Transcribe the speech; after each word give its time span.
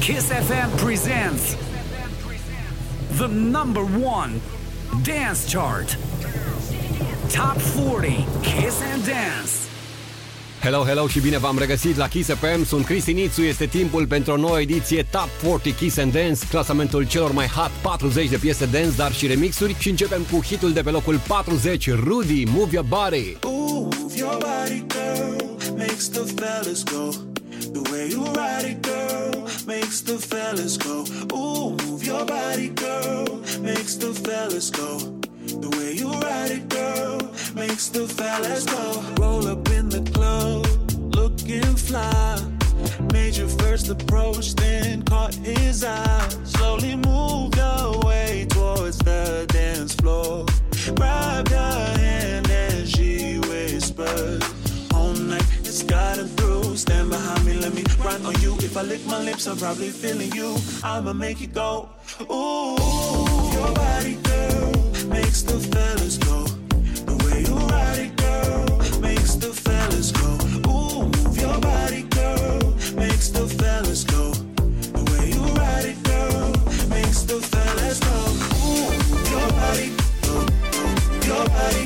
Kiss 0.00 0.30
FM 0.30 0.78
presents 0.78 1.56
the 3.18 3.28
number 3.28 3.84
one 3.84 4.40
dance 5.02 5.52
chart. 5.52 5.96
Top 7.28 7.58
40 7.60 8.24
Kiss 8.42 8.80
and 8.82 9.04
Dance. 9.04 9.52
Hello, 10.60 10.84
hello 10.84 11.06
și 11.06 11.20
bine 11.20 11.38
v-am 11.38 11.58
regăsit 11.58 11.96
la 11.96 12.08
Kiss 12.08 12.28
FM. 12.28 12.64
Sunt 12.64 12.84
Cristi 12.84 13.12
Nițu, 13.12 13.42
este 13.42 13.66
timpul 13.66 14.06
pentru 14.06 14.32
o 14.32 14.36
nouă 14.36 14.60
ediție 14.60 15.06
Top 15.10 15.28
40 15.42 15.74
Kiss 15.74 15.98
and 15.98 16.12
Dance, 16.12 16.46
clasamentul 16.50 17.06
celor 17.06 17.32
mai 17.32 17.46
hot 17.46 17.70
40 17.82 18.28
de 18.28 18.36
piese 18.36 18.66
dance, 18.66 18.96
dar 18.96 19.12
și 19.12 19.26
remixuri 19.26 19.76
și 19.78 19.88
începem 19.88 20.22
cu 20.32 20.42
hitul 20.42 20.72
de 20.72 20.80
pe 20.80 20.90
locul 20.90 21.20
40, 21.26 21.90
Rudy, 21.90 22.44
Move 22.44 22.70
Your 22.72 22.86
Body. 22.88 23.36
Ooh, 23.42 23.88
move 23.98 24.16
your 24.16 24.36
body, 24.36 24.86
girl, 24.86 25.76
makes 25.76 26.08
the 26.08 26.22
fellas 26.34 26.82
go. 26.82 27.27
The 27.72 27.82
way 27.92 28.08
you 28.08 28.24
ride 28.24 28.64
it, 28.64 28.82
girl, 28.82 29.48
makes 29.66 30.00
the 30.00 30.18
fellas 30.18 30.76
go. 30.76 31.04
Ooh, 31.36 31.76
move 31.84 32.04
your 32.04 32.24
body, 32.24 32.68
girl, 32.70 33.26
makes 33.60 33.96
the 33.96 34.14
fellas 34.14 34.70
go. 34.70 34.98
The 35.46 35.70
way 35.76 35.92
you 35.92 36.10
ride 36.10 36.50
it, 36.50 36.68
girl, 36.68 37.20
makes 37.54 37.88
the 37.88 38.08
fellas 38.08 38.64
go. 38.64 39.02
Roll 39.20 39.46
up 39.48 39.68
in 39.68 39.88
the 39.88 40.02
club, 40.12 40.66
looking 41.14 41.76
fly. 41.76 42.40
Made 43.12 43.36
your 43.36 43.48
first 43.48 43.88
approach, 43.88 44.54
then 44.54 45.02
caught 45.02 45.34
his 45.34 45.84
eye. 45.84 46.28
Slowly 46.44 46.96
moved 46.96 47.56
your 47.56 48.00
way 48.00 48.46
towards 48.48 48.98
the 48.98 49.46
dance 49.48 49.94
floor. 49.94 50.46
Grabbed 50.94 51.50
her 51.50 51.96
hand 51.98 52.50
and 52.50 52.88
she 52.88 53.38
whispered, 53.40 54.42
All 54.94 55.12
night 55.12 55.57
got 55.82 56.16
her 56.18 56.26
through. 56.26 56.76
Stand 56.76 57.10
behind 57.10 57.44
me, 57.44 57.54
let 57.54 57.74
me 57.74 57.84
run 58.04 58.24
on 58.26 58.40
you. 58.40 58.54
If 58.58 58.76
I 58.76 58.82
lick 58.82 59.04
my 59.06 59.20
lips, 59.20 59.46
I'm 59.46 59.56
probably 59.56 59.90
feeling 59.90 60.32
you. 60.32 60.56
I'ma 60.82 61.12
make 61.12 61.40
it 61.40 61.54
go. 61.54 61.88
Ooh, 62.30 62.76
your 63.52 63.72
body, 63.74 64.14
girl 64.22 64.78
makes 65.08 65.42
the 65.42 65.58
fellas 65.58 66.16
go. 66.18 66.44
The 67.08 67.14
way 67.24 67.40
you 67.48 67.56
ride 67.74 67.98
it, 67.98 68.16
girl, 68.16 69.00
makes 69.00 69.34
the 69.36 69.52
fellas 69.52 70.12
go. 70.12 70.30
Ooh, 70.70 71.04
move 71.06 71.36
your 71.38 71.58
body, 71.60 72.02
girl, 72.02 72.74
makes 72.94 73.28
the 73.30 73.46
fellas 73.58 74.04
go. 74.04 74.32
The 74.96 75.02
way 75.10 75.30
you 75.34 75.42
ride 75.60 75.86
it, 75.92 76.02
girl, 76.02 76.50
makes 76.88 77.22
the 77.22 77.40
fellas 77.40 78.00
go. 78.00 78.18
Ooh, 78.66 78.90
your 79.32 79.48
body, 79.60 79.88
your 81.28 81.44
body. 81.56 81.84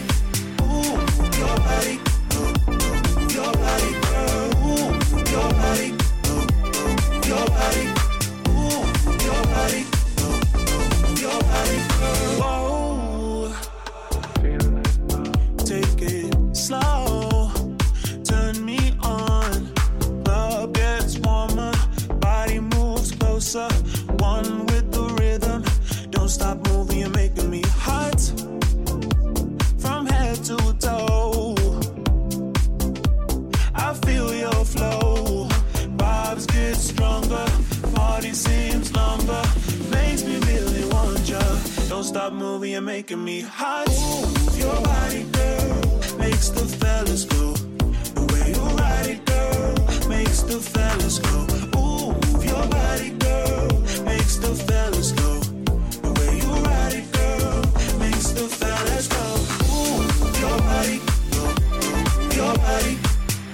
Ooh, 0.62 0.96
your 1.40 1.56
body, 1.68 1.96
Stop 42.22 42.34
moving, 42.34 42.70
you're 42.70 42.80
making 42.80 43.24
me 43.24 43.40
hot. 43.40 43.88
Move 43.88 44.56
your 44.56 44.80
body, 44.80 45.24
girl, 45.24 46.18
makes 46.18 46.50
the 46.50 46.64
fellas 46.78 47.24
go. 47.24 47.52
The 48.14 48.22
way 48.32 48.52
you 48.54 48.62
ride 48.78 49.06
it, 49.08 49.26
girl, 49.26 50.08
makes 50.08 50.42
the 50.42 50.60
fellas 50.60 51.18
go. 51.18 51.46
Ooh, 51.80 52.14
your 52.46 52.64
body, 52.68 53.10
girl, 53.18 53.80
makes 54.04 54.36
the 54.36 54.54
fellas 54.54 55.10
go. 55.10 55.40
The 56.04 56.12
way 56.20 56.36
you 56.38 56.52
ride 56.62 56.94
it, 56.94 57.10
girl, 57.10 57.98
makes 57.98 58.30
the 58.30 58.46
fellas 58.46 59.08
go. 59.08 59.24
Ooh, 59.74 60.06
your 60.38 60.58
body, 60.70 61.00
go, 61.34 61.44
your 62.38 62.54
body. 62.54 62.98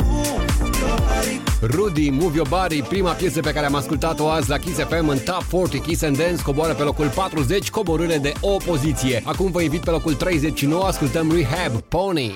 Ooh, 0.04 0.78
your 0.78 0.98
body. 1.08 1.47
Rudy, 1.60 2.10
Move 2.10 2.36
Your 2.36 2.48
Body, 2.48 2.82
prima 2.82 3.12
piesă 3.12 3.40
pe 3.40 3.52
care 3.52 3.66
am 3.66 3.74
ascultat-o 3.74 4.28
azi 4.28 4.48
la 4.48 4.56
Kiss 4.56 4.78
FM 4.78 5.08
în 5.08 5.18
Top 5.18 5.42
40 5.42 5.80
Kiss 5.82 6.02
and 6.02 6.16
Dance, 6.18 6.42
coboară 6.42 6.74
pe 6.74 6.82
locul 6.82 7.08
40, 7.08 7.70
coborâre 7.70 8.18
de 8.18 8.32
o 8.40 8.56
poziție. 8.56 9.22
Acum 9.24 9.50
vă 9.50 9.60
invit 9.60 9.80
pe 9.80 9.90
locul 9.90 10.14
39, 10.14 10.84
ascultăm 10.84 11.32
Rehab, 11.32 11.80
Pony. 11.80 12.32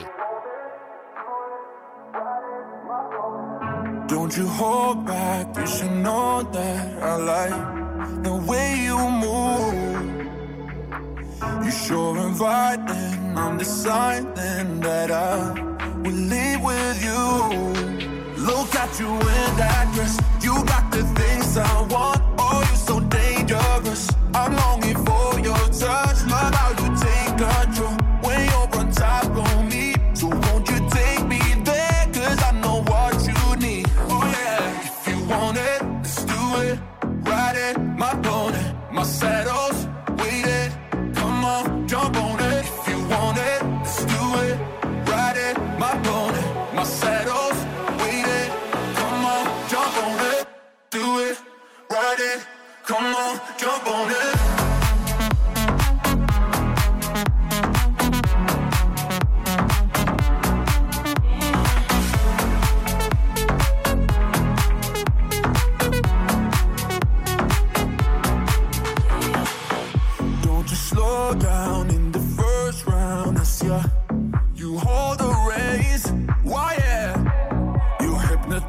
Don't 4.09 4.37
you 4.37 4.47
hold 4.47 5.05
back, 5.05 5.57
you 5.57 5.67
should 5.67 6.03
know 6.03 6.49
that 6.53 6.87
I 7.03 7.15
like 7.33 7.63
the 8.23 8.37
way 8.47 8.85
you 8.85 8.99
move. 8.99 10.01
You 11.63 11.71
sure 11.87 12.19
inviting, 12.29 13.37
I'm 13.37 13.57
deciding 13.57 14.81
that 14.81 15.11
I 15.11 15.53
will 16.03 16.21
leave 16.29 16.61
with 16.63 17.03
you. 17.05 18.12
Look 18.43 18.75
at 18.75 18.99
you 18.99 19.07
in 19.07 19.51
that 19.57 19.93
dress, 19.95 20.19
you 20.43 20.53
got 20.65 20.91
the 20.91 21.05
things 21.15 21.57
I 21.57 21.83
want. 21.83 22.21
Oh, 22.39 22.59
you're 22.67 22.77
so 22.77 22.99
dangerous. 22.99 24.09
I'm 24.35 24.57
longing 24.57 24.97
for 25.05 25.39
your 25.39 25.63
touch, 25.69 26.27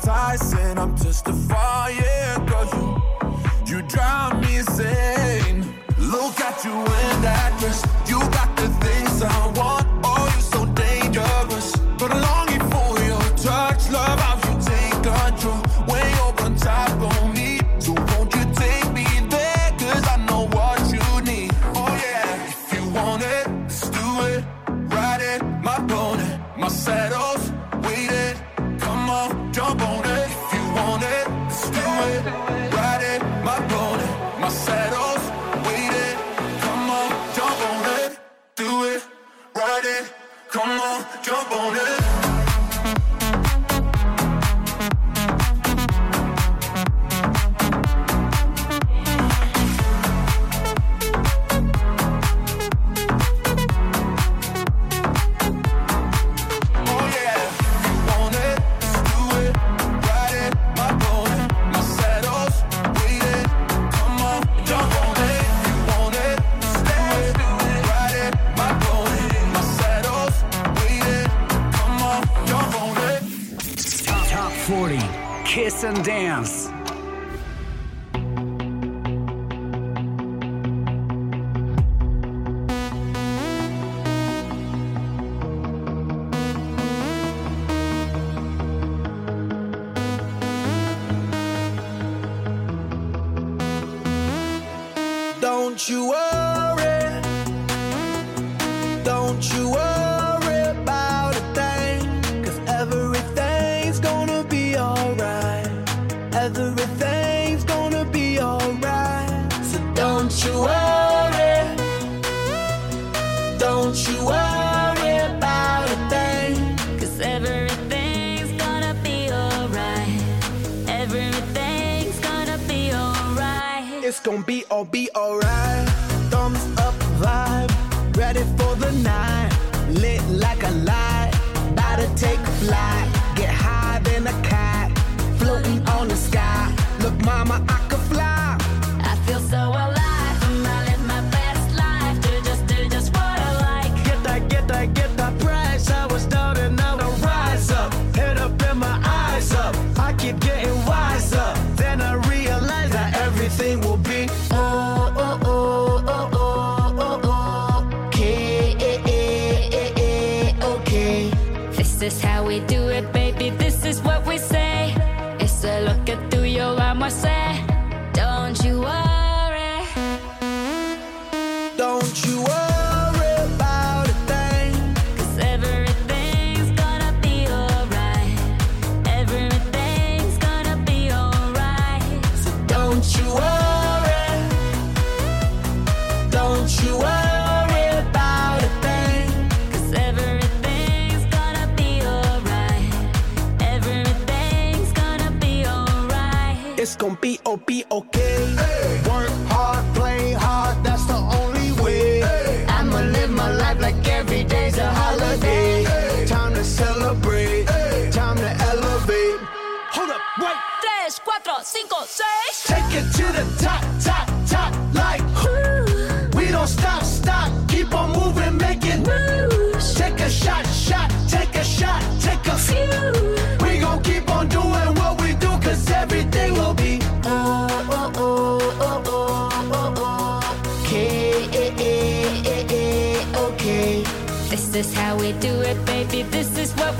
hypnotizing. 0.04 0.78
I'm 0.78 0.96
testifying. 0.96 2.48
Cause 2.48 2.74
you, 2.74 3.76
you 3.76 3.82
drive 3.84 4.42
me 4.42 4.58
insane. 4.58 5.66
Look 5.98 6.40
at 6.42 6.64
you 6.64 6.72
in 6.72 7.22
that 7.22 7.58
dress. 7.60 7.93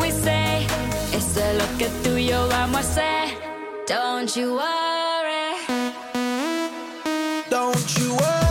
we 0.04 0.12
say 0.12 0.66
is 1.16 1.34
to 1.34 1.54
look 1.54 1.82
at 1.82 2.06
you 2.06 2.16
yo 2.18 2.48
vamos 2.50 2.98
a 2.98 3.02
hacer. 3.02 3.38
Don't 3.88 4.36
you 4.36 4.56
worry. 4.56 5.56
Don't 7.50 7.98
you 7.98 8.14
worry. 8.16 8.43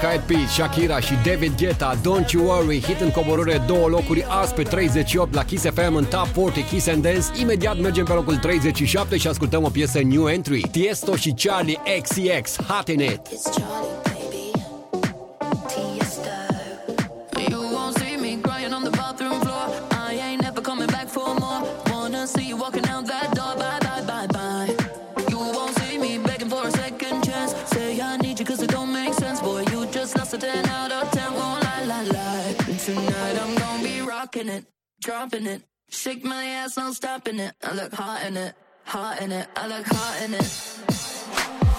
Black 0.00 0.14
Eyed 0.14 0.38
Peas, 0.38 0.52
Shakira 0.52 1.00
și 1.00 1.14
David 1.24 1.56
Guetta, 1.56 1.96
Don't 1.96 2.30
You 2.30 2.46
Worry, 2.46 2.80
hit 2.80 3.00
în 3.00 3.10
coborâre 3.10 3.62
două 3.66 3.88
locuri 3.88 4.24
azi 4.28 4.54
pe 4.54 4.62
38 4.62 5.34
la 5.34 5.44
Kiss 5.44 5.64
FM 5.64 5.94
în 5.94 6.04
Top 6.04 6.26
40 6.26 6.68
Kiss 6.68 6.86
and 6.86 7.02
Dance. 7.02 7.40
Imediat 7.40 7.78
mergem 7.78 8.04
pe 8.04 8.12
locul 8.12 8.36
37 8.36 9.16
și 9.16 9.28
ascultăm 9.28 9.64
o 9.64 9.68
piesă 9.68 10.00
new 10.02 10.28
entry. 10.28 10.60
Tiesto 10.60 11.16
și 11.16 11.34
Charlie 11.42 11.78
XCX, 12.02 12.56
Hot 12.56 12.88
in 12.88 13.00
It. 13.00 13.20
It's 13.28 13.42
Charlie. 13.42 14.09
rocking 34.40 34.56
it, 34.56 34.64
dropping 35.02 35.46
it. 35.46 35.62
Shake 35.90 36.24
my 36.24 36.44
ass, 36.44 36.76
no 36.78 36.92
stopping 36.92 37.38
it. 37.38 37.54
I 37.62 37.74
look 37.74 37.92
hot 37.92 38.24
in 38.26 38.36
it, 38.38 38.54
hot 38.84 39.20
in 39.20 39.32
it. 39.32 39.46
I 39.54 39.66
look 39.66 39.86
hot 39.86 40.22
in 40.22 40.32
it. 40.34 40.48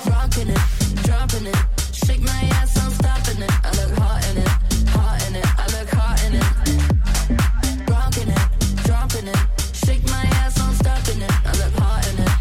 Rocking 0.05 0.49
it, 0.49 1.03
dropping 1.03 1.47
it. 1.47 1.55
Shake 1.91 2.21
my 2.21 2.41
ass, 2.59 2.75
no 2.75 2.89
stopping 2.91 3.41
it. 3.41 3.51
I 3.63 3.71
look 3.71 3.97
hot 3.97 4.27
in 4.29 4.37
it, 4.37 4.47
hot 4.89 5.27
in 5.27 5.35
it. 5.37 5.45
I 5.57 5.65
look 5.75 5.89
hot 5.89 6.23
in 6.25 6.35
it. 6.35 7.89
Rocking 7.89 8.29
it, 8.29 8.83
dropping 8.85 9.27
it. 9.27 9.37
Shake 9.83 10.05
my 10.05 10.23
ass, 10.41 10.57
no 10.59 10.71
stopping 10.73 11.21
it. 11.21 11.31
I 11.31 11.51
look 11.57 11.73
hot 11.79 12.07
in 12.09 12.19
it. 12.19 12.40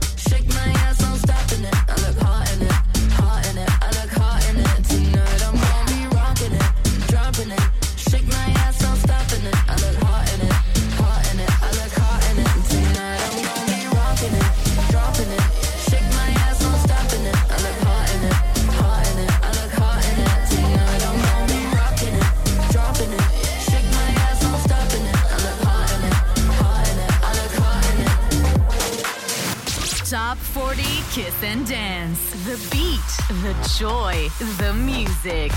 Top 30.11 30.37
40 30.37 30.83
Kiss 31.13 31.41
and 31.41 31.65
Dance. 31.65 32.19
The 32.43 32.57
beat, 32.69 32.99
the 33.43 33.55
joy, 33.79 34.27
the 34.57 34.73
music. 34.73 35.53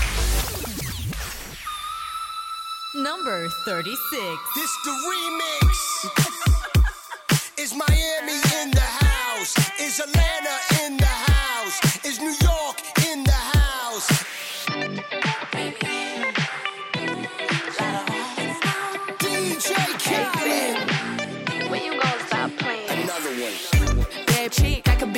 Number 2.95 3.49
36. 3.65 3.97
This 4.55 4.71
the 4.85 4.91
remix. 5.11 5.75
Is 7.61 7.73
Miami 7.75 8.39
in 8.61 8.71
the 8.71 8.79
house? 8.79 9.57
Is 9.77 9.99
Atlanta 9.99 10.44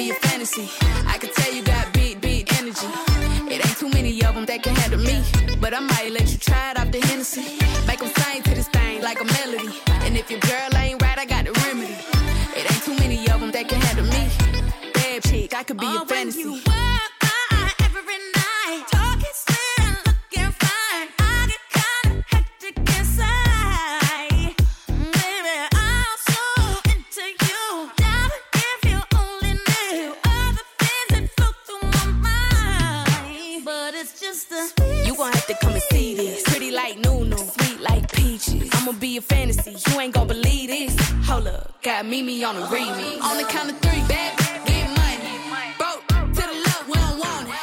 chick, 0.08 0.18
I 0.18 0.20
could 0.20 0.26
a 0.26 0.28
fantasy. 0.28 0.70
I 1.08 1.18
could 1.18 1.34
tell 1.34 1.54
you 1.54 1.64
got 1.64 1.94
big, 1.94 2.22
big 2.22 2.54
energy. 2.54 2.88
It 3.54 3.66
ain't 3.66 3.78
too 3.78 3.90
many 3.90 4.24
of 4.24 4.36
them 4.36 4.46
that 4.46 4.64
can 4.64 4.76
handle 4.76 5.00
me. 5.00 5.24
But 5.60 5.74
I 5.74 5.80
might 5.80 6.12
let 6.12 6.32
you 6.32 6.38
try 6.38 6.72
it 6.72 6.80
off 6.80 6.92
the 6.92 7.00
Hennessy. 7.00 7.58
Make 7.88 8.00
them 8.00 8.12
sing 8.16 8.44
to 8.44 8.56
this 8.56 8.68
thing 8.68 9.02
like 9.02 9.20
a 9.22 9.26
melody. 9.26 9.80
And 10.06 10.18
if 10.18 10.30
your 10.30 10.40
girl 10.40 10.70
ain't 10.76 11.02
right, 11.02 11.18
I 11.18 11.26
got 11.26 11.46
the 11.46 11.52
remedy. 11.66 11.96
It 12.56 12.72
ain't 12.72 12.84
too 12.84 12.96
many 12.96 13.20
of 13.30 13.40
them 13.40 13.52
that 13.52 13.68
can 13.68 13.82
handle 13.82 14.06
me. 14.06 14.30
Bad 14.94 15.24
chick, 15.24 15.54
I 15.54 15.64
could 15.64 15.78
be 15.78 15.88
a 15.88 16.06
fantasy. 16.06 16.62
I'ma 38.88 39.00
be 39.00 39.18
a 39.18 39.22
fantasy, 39.22 39.76
you 39.92 40.00
ain't 40.00 40.14
gon' 40.14 40.28
believe 40.28 40.70
this. 40.70 40.96
Hold 41.28 41.48
up, 41.48 41.82
got 41.82 42.06
Mimi 42.06 42.42
on 42.46 42.56
the 42.56 42.62
remix. 42.68 43.22
On 43.22 43.36
the 43.36 43.44
count 43.44 43.70
of 43.70 43.78
three, 43.80 44.00
back, 44.08 44.38
get 44.66 44.88
money. 44.96 45.76
Broke 45.78 46.08
to 46.08 46.42
the 46.42 46.58
left, 46.64 46.88
we 46.88 46.94
don't 46.94 47.20
want 47.20 47.50
it. 47.50 47.56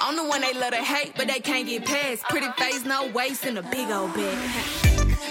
I'm 0.00 0.16
the 0.16 0.24
one 0.24 0.40
they 0.40 0.52
love 0.54 0.72
to 0.72 0.82
hate, 0.82 1.12
but 1.16 1.28
they 1.28 1.38
can't 1.38 1.68
get 1.68 1.84
past. 1.84 2.24
Pretty 2.24 2.48
face, 2.58 2.84
no 2.84 3.06
waist, 3.14 3.46
and 3.46 3.58
a 3.58 3.62
big 3.62 3.92
old 3.92 4.12
bag. 4.12 4.36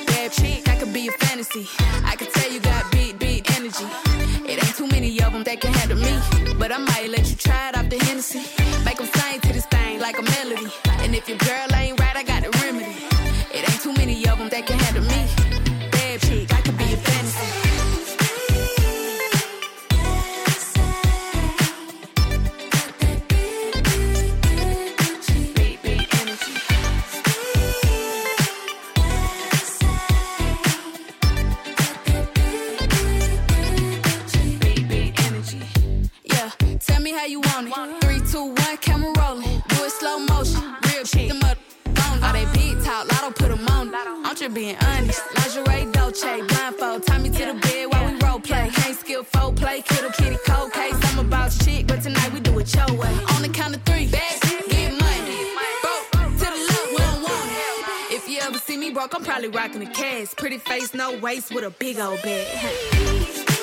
Bad 0.07 0.31
chick, 0.31 0.69
I 0.69 0.77
could 0.77 0.93
be 0.93 1.09
a 1.09 1.11
fantasy. 1.11 1.67
I 2.05 2.15
could 2.15 2.29
tell 2.29 2.49
you 2.49 2.61
got 2.61 2.89
big, 2.93 3.19
big 3.19 3.51
energy. 3.51 3.87
It 4.47 4.63
ain't 4.63 4.75
too 4.77 4.87
many 4.87 5.21
of 5.21 5.33
them 5.33 5.43
that 5.43 5.59
can 5.59 5.73
handle 5.73 5.97
me. 5.97 6.53
But 6.57 6.71
I 6.71 6.77
might 6.77 7.09
let 7.09 7.29
you 7.29 7.35
try 7.35 7.67
it 7.67 7.75
off 7.77 7.89
the 7.89 7.97
Hennessy. 7.97 8.39
Make 8.85 8.99
them 8.99 9.07
sing 9.07 9.41
to 9.41 9.51
this 9.51 9.65
thing 9.65 9.99
like 9.99 10.17
a 10.17 10.21
melody. 10.21 10.71
And 11.03 11.13
if 11.13 11.27
your 11.27 11.39
girl 11.39 11.67
ain't 11.75 11.99
right, 11.99 12.15
I 12.15 12.23
got 12.23 12.41
the 12.43 12.57
remedy. 12.63 13.10
It 13.61 13.69
ain't 13.69 13.83
too 13.83 13.93
many 13.93 14.27
of 14.27 14.39
them 14.39 14.49
that 14.49 14.65
can 14.65 14.79
handle 14.79 15.03
me. 15.03 15.70
Just 44.41 44.55
being 44.55 44.75
honest. 44.77 45.21
Lingerie, 45.35 45.91
Dolce, 45.91 46.41
blindfold. 46.47 47.05
Tie 47.05 47.17
me 47.19 47.29
to 47.29 47.45
the 47.45 47.53
bed 47.61 47.85
while 47.91 48.11
we 48.11 48.17
role 48.25 48.39
play. 48.39 48.71
Can't 48.73 48.97
skill 48.97 49.23
folk 49.23 49.55
play, 49.55 49.81
kittle 49.81 50.09
kitty 50.11 50.37
cold 50.47 50.73
case. 50.73 50.95
I'm 51.03 51.19
about 51.19 51.51
shit, 51.51 51.85
but 51.85 52.01
tonight 52.01 52.33
we 52.33 52.39
do 52.39 52.57
it 52.57 52.73
your 52.73 52.91
way. 52.97 53.13
On 53.35 53.43
the 53.43 53.49
count 53.49 53.75
of 53.75 53.83
three, 53.83 54.07
bad 54.07 54.41
get 54.41 54.93
money. 54.99 55.37
Broke 55.83 56.11
to 56.39 56.45
the 56.45 56.61
left, 56.69 56.89
we 56.89 56.97
don't 56.97 57.21
want 57.21 57.51
it. 57.51 58.15
If 58.15 58.27
you 58.27 58.39
ever 58.41 58.57
see 58.57 58.77
me 58.77 58.89
broke, 58.89 59.13
I'm 59.13 59.23
probably 59.23 59.49
rocking 59.49 59.83
a 59.83 59.91
cast. 59.91 60.37
Pretty 60.37 60.57
face, 60.57 60.95
no 60.95 61.17
waist, 61.19 61.53
with 61.53 61.63
a 61.63 61.69
big 61.69 61.99
old 61.99 62.19
bag. 62.23 63.60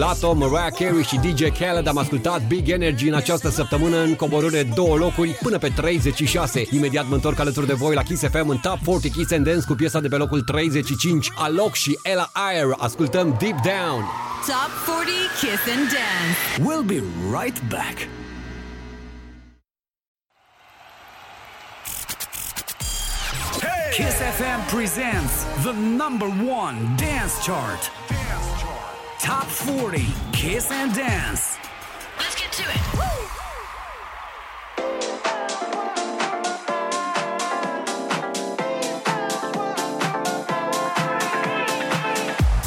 Lato, 0.00 0.34
Mariah 0.34 0.72
Carey 0.72 1.02
și 1.02 1.16
DJ 1.16 1.58
Khaled 1.58 1.86
am 1.86 1.96
ascultat 1.96 2.46
Big 2.46 2.68
Energy 2.68 3.08
în 3.08 3.14
această 3.14 3.50
săptămână 3.50 3.96
în 3.96 4.14
coborâre 4.14 4.62
două 4.62 4.96
locuri 4.96 5.30
până 5.30 5.58
pe 5.58 5.68
36. 5.68 6.66
Imediat 6.70 7.08
mă 7.08 7.14
întorc 7.14 7.38
alături 7.38 7.66
de 7.66 7.72
voi 7.72 7.94
la 7.94 8.02
Kiss 8.02 8.22
FM 8.22 8.48
în 8.48 8.56
Top 8.56 8.78
40 8.84 9.12
Kiss 9.12 9.32
and 9.32 9.44
Dance 9.44 9.64
cu 9.66 9.74
piesa 9.74 10.00
de 10.00 10.08
pe 10.08 10.16
locul 10.16 10.42
35, 10.42 11.28
Alok 11.34 11.74
și 11.74 11.98
Ella 12.02 12.30
Ayer. 12.32 12.74
Ascultăm 12.78 13.36
Deep 13.38 13.60
Down. 13.60 14.02
Top 14.46 14.70
40 14.86 15.14
Kiss 15.40 15.62
and 15.76 15.86
Dance. 15.96 16.38
We'll 16.66 16.86
be 16.86 17.02
right 17.40 17.62
back. 17.68 17.96
Kiss 23.96 24.16
FM 24.38 24.76
presents 24.76 25.34
the 25.64 25.74
number 26.02 26.28
one 26.62 26.76
dance 26.96 27.34
chart. 27.46 27.82
Top 29.22 29.44
40 29.44 30.02
Kiss 30.32 30.70
and 30.70 30.94
Dance. 30.94 31.58
Let's 32.18 32.34
get 32.40 32.50
to 32.52 32.62
it. 32.62 32.80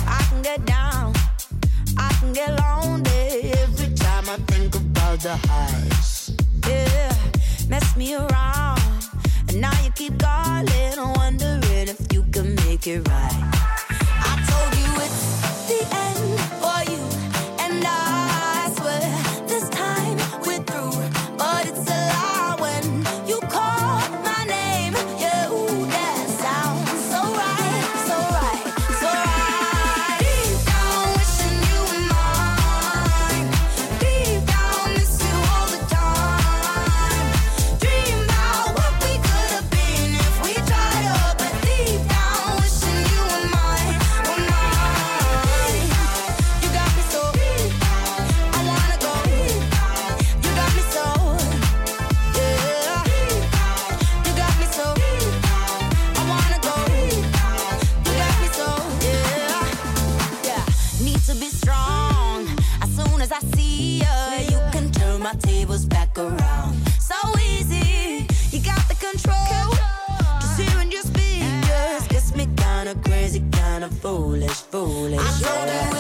I 0.08 0.26
can 0.30 0.42
get 0.44 0.64
down, 0.68 1.14
I 1.98 2.14
can 2.20 2.34
get 2.34 2.52
lonely 2.60 3.52
every 3.54 3.96
time 3.96 4.30
I 4.30 4.38
think 4.52 4.76
about 4.76 5.22
the 5.22 5.36
highs. 5.48 6.36
Yeah, 6.68 7.16
mess 7.68 7.98
me 7.98 8.14
around, 8.14 8.80
and 9.50 9.60
now 9.60 9.74
you 9.84 9.90
keep 9.96 10.20
calling, 10.20 11.14
wondering 11.16 11.88
if 11.88 12.14
you 12.14 12.24
can 12.32 12.54
make 12.54 12.86
it 12.86 13.08
right. 13.08 13.73
The 15.68 15.88
end 15.92 16.40
for 16.62 16.92
you, 16.92 17.04
and 17.60 17.84
I 17.86 18.23
foolish. 74.74 75.20
I 75.22 75.32
told 75.40 75.70
you 75.70 75.93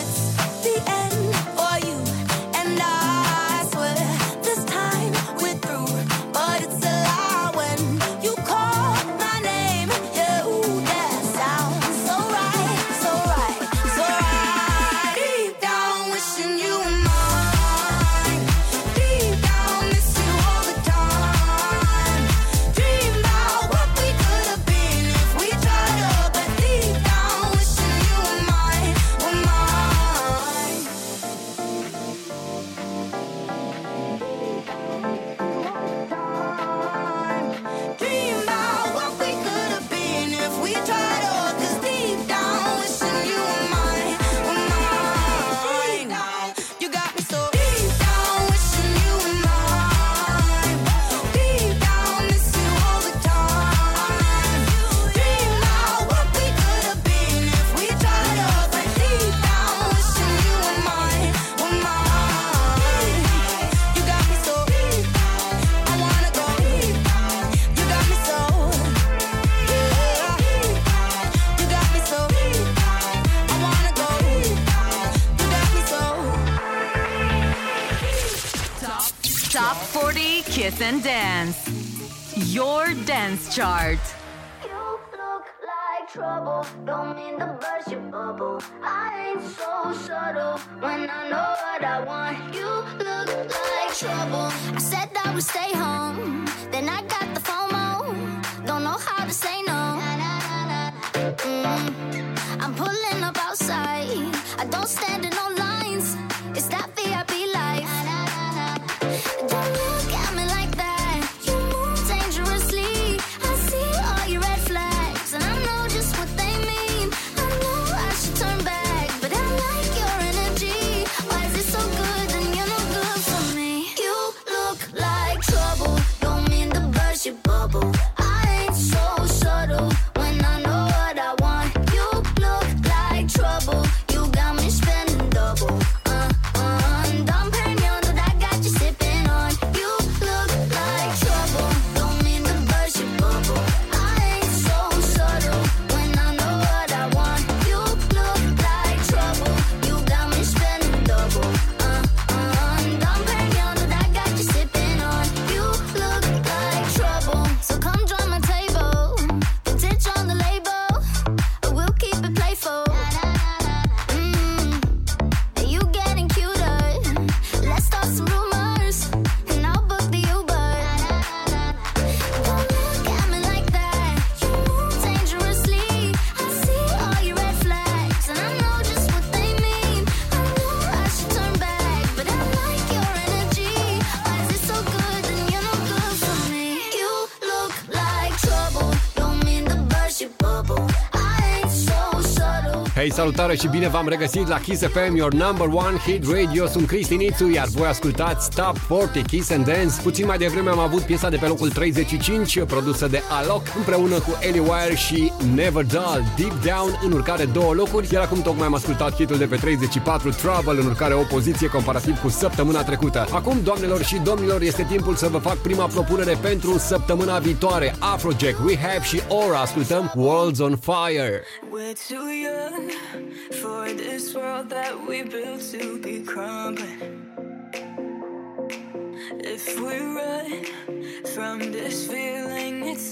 Hei, 193.04 193.12
salutare 193.12 193.56
și 193.56 193.68
bine 193.68 193.88
v-am 193.88 194.08
regăsit 194.08 194.48
la 194.48 194.60
Kiss 194.60 194.82
FM, 194.82 195.16
your 195.16 195.34
number 195.34 195.68
one 195.68 195.98
hit 196.06 196.24
radio. 196.32 196.68
Sunt 196.68 196.88
Cristi 196.88 197.16
Nițu, 197.16 197.50
iar 197.50 197.68
voi 197.68 197.88
ascultați 197.88 198.50
Top 198.56 198.78
40 198.88 199.26
Kiss 199.26 199.50
and 199.50 199.66
Dance. 199.66 200.02
Puțin 200.04 200.26
mai 200.26 200.38
devreme 200.38 200.70
am 200.70 200.80
avut 200.80 201.02
piesa 201.02 201.30
de 201.30 201.38
pe 201.38 201.48
locul 201.48 201.70
35, 201.70 202.64
produsă 202.64 203.08
de 203.08 203.22
Alok, 203.30 203.62
împreună 203.78 204.20
cu 204.20 204.38
Ellie 204.40 204.60
Wire 204.60 204.96
și 204.96 205.32
Never 205.56 205.86
Dull, 205.86 206.24
Deep 206.38 206.64
Down, 206.64 207.00
în 207.06 207.12
urcare 207.12 207.46
două 207.46 207.74
locuri. 207.74 208.14
Iar 208.14 208.24
acum 208.24 208.42
tocmai 208.42 208.66
am 208.66 208.74
ascultat 208.74 209.14
hitul 209.16 209.38
de 209.38 209.46
pe 209.46 209.56
34, 209.56 210.30
Trouble, 210.30 210.82
în 210.82 210.86
urcare 210.86 211.14
o 211.14 211.22
poziție 211.22 211.68
comparativ 211.68 212.22
cu 212.22 212.30
săptămâna 212.30 212.84
trecută. 212.84 213.28
Acum, 213.32 213.58
doamnelor 213.64 214.04
și 214.04 214.16
domnilor, 214.24 214.62
este 214.62 214.86
timpul 214.90 215.16
să 215.16 215.28
vă 215.28 215.38
fac 215.38 215.58
prima 215.58 215.86
propunere 215.86 216.38
pentru 216.42 216.78
săptămâna 216.78 217.38
viitoare. 217.40 217.96
Afrojack, 218.00 218.58
Rehab 218.68 219.02
și 219.02 219.22
Aura 219.30 219.60
ascultăm 219.60 220.12
Worlds 220.16 220.60
on 220.60 220.78
Fire. 220.78 221.44
We're 221.74 221.96
too 222.10 222.33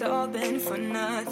all 0.01 0.27
been 0.27 0.59
for 0.59 0.77
nothing. 0.77 1.30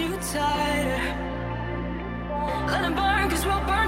you 0.00 0.16
tighter. 0.32 1.02
Let 2.68 2.82
them 2.82 2.94
burn, 2.94 3.30
cause 3.30 3.44
we'll 3.44 3.60
burn. 3.66 3.87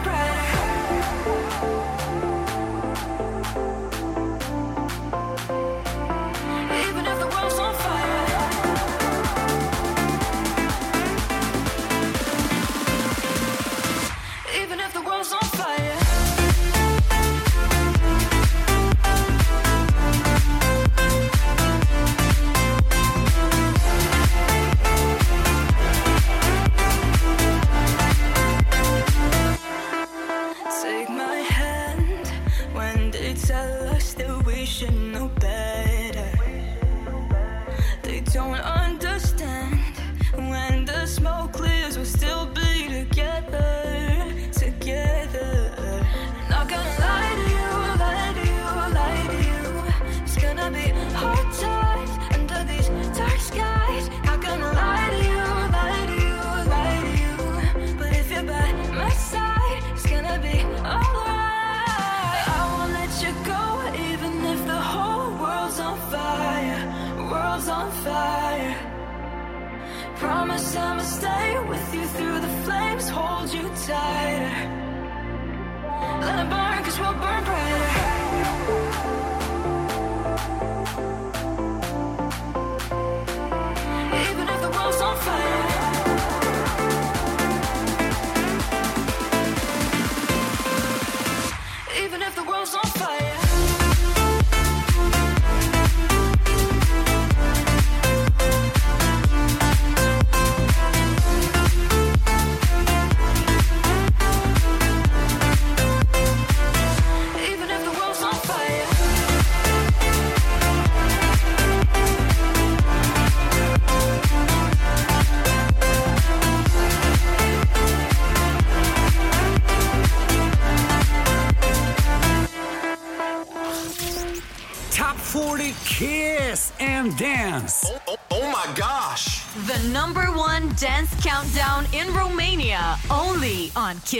desire 73.91 74.20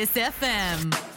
KISS 0.01 0.17
FM. 0.17 1.10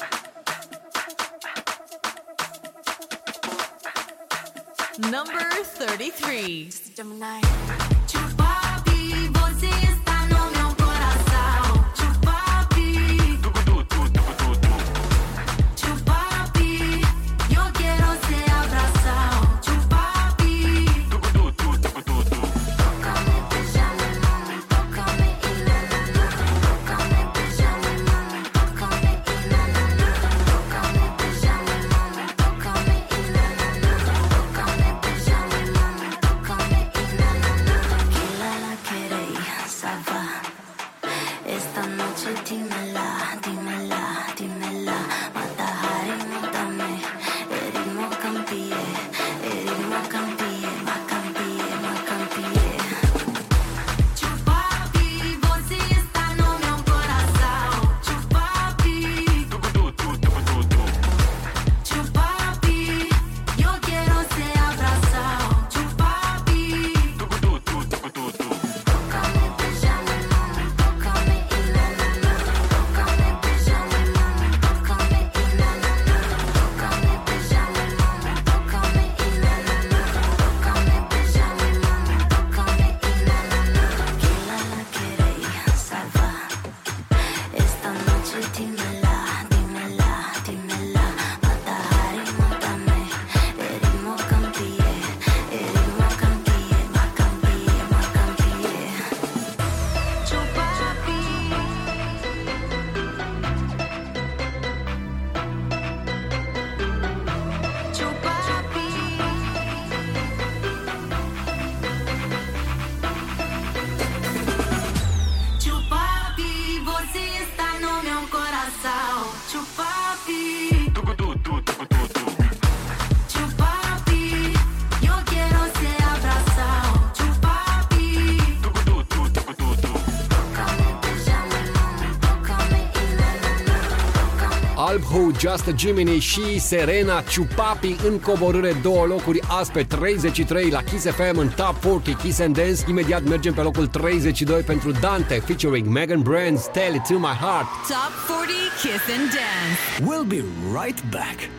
Just 135.39 135.67
a 135.67 135.71
Jiminy 135.77 136.19
și 136.19 136.59
Serena 136.59 137.21
Ciupapi 137.21 137.95
în 138.07 138.19
coborâre 138.19 138.75
două 138.81 139.05
locuri 139.05 139.39
azi 139.47 139.71
pe 139.71 139.83
33 139.83 140.69
la 140.69 140.83
Kiss 140.83 141.05
FM 141.05 141.37
în 141.37 141.49
Top 141.49 141.75
40 141.75 142.15
Kiss 142.15 142.39
and 142.39 142.55
Dance. 142.55 142.81
Imediat 142.87 143.23
mergem 143.23 143.53
pe 143.53 143.61
locul 143.61 143.87
32 143.87 144.61
pentru 144.61 144.91
Dante 144.91 145.33
featuring 145.45 145.87
Megan 145.87 146.21
Brands 146.21 146.65
Tell 146.71 146.93
It 146.93 147.03
To 147.07 147.17
My 147.17 147.37
Heart. 147.41 147.67
Top 147.87 148.11
40 148.27 148.55
Kiss 148.81 149.03
and 149.17 149.29
Dance. 149.31 149.79
We'll 150.01 150.27
be 150.27 150.43
right 150.79 151.03
back. 151.09 151.49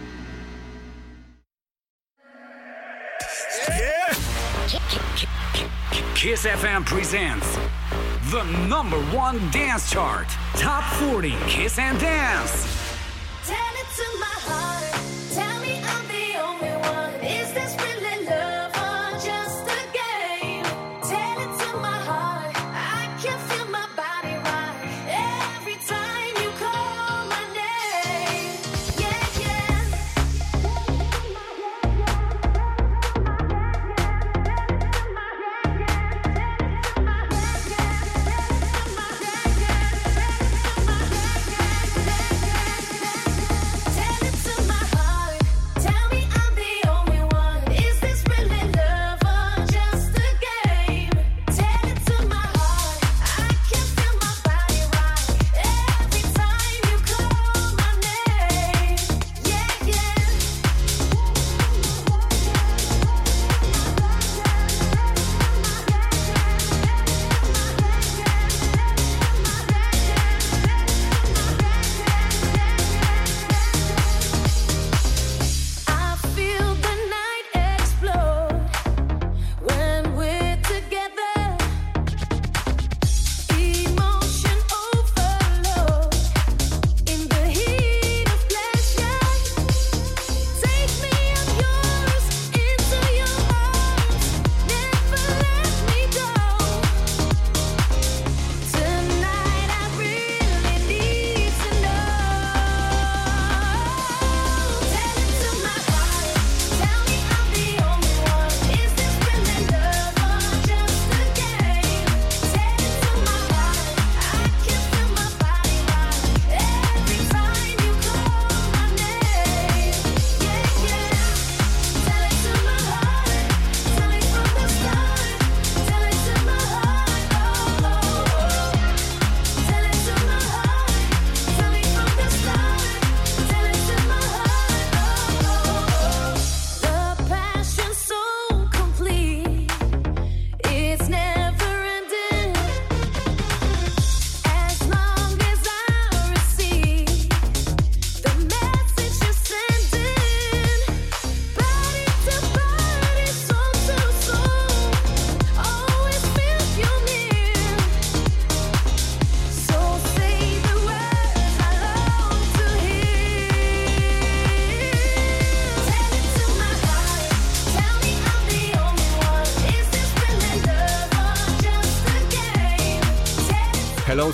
Kiss 6.14 6.46
FM 6.46 6.86
presents 6.86 7.58
the 8.30 8.42
number 8.66 8.96
one 9.14 9.38
dance 9.50 9.92
chart, 9.92 10.26
Top 10.54 10.82
40 10.94 11.34
Kiss 11.46 11.78
and 11.78 11.98
Dance. 12.00 12.83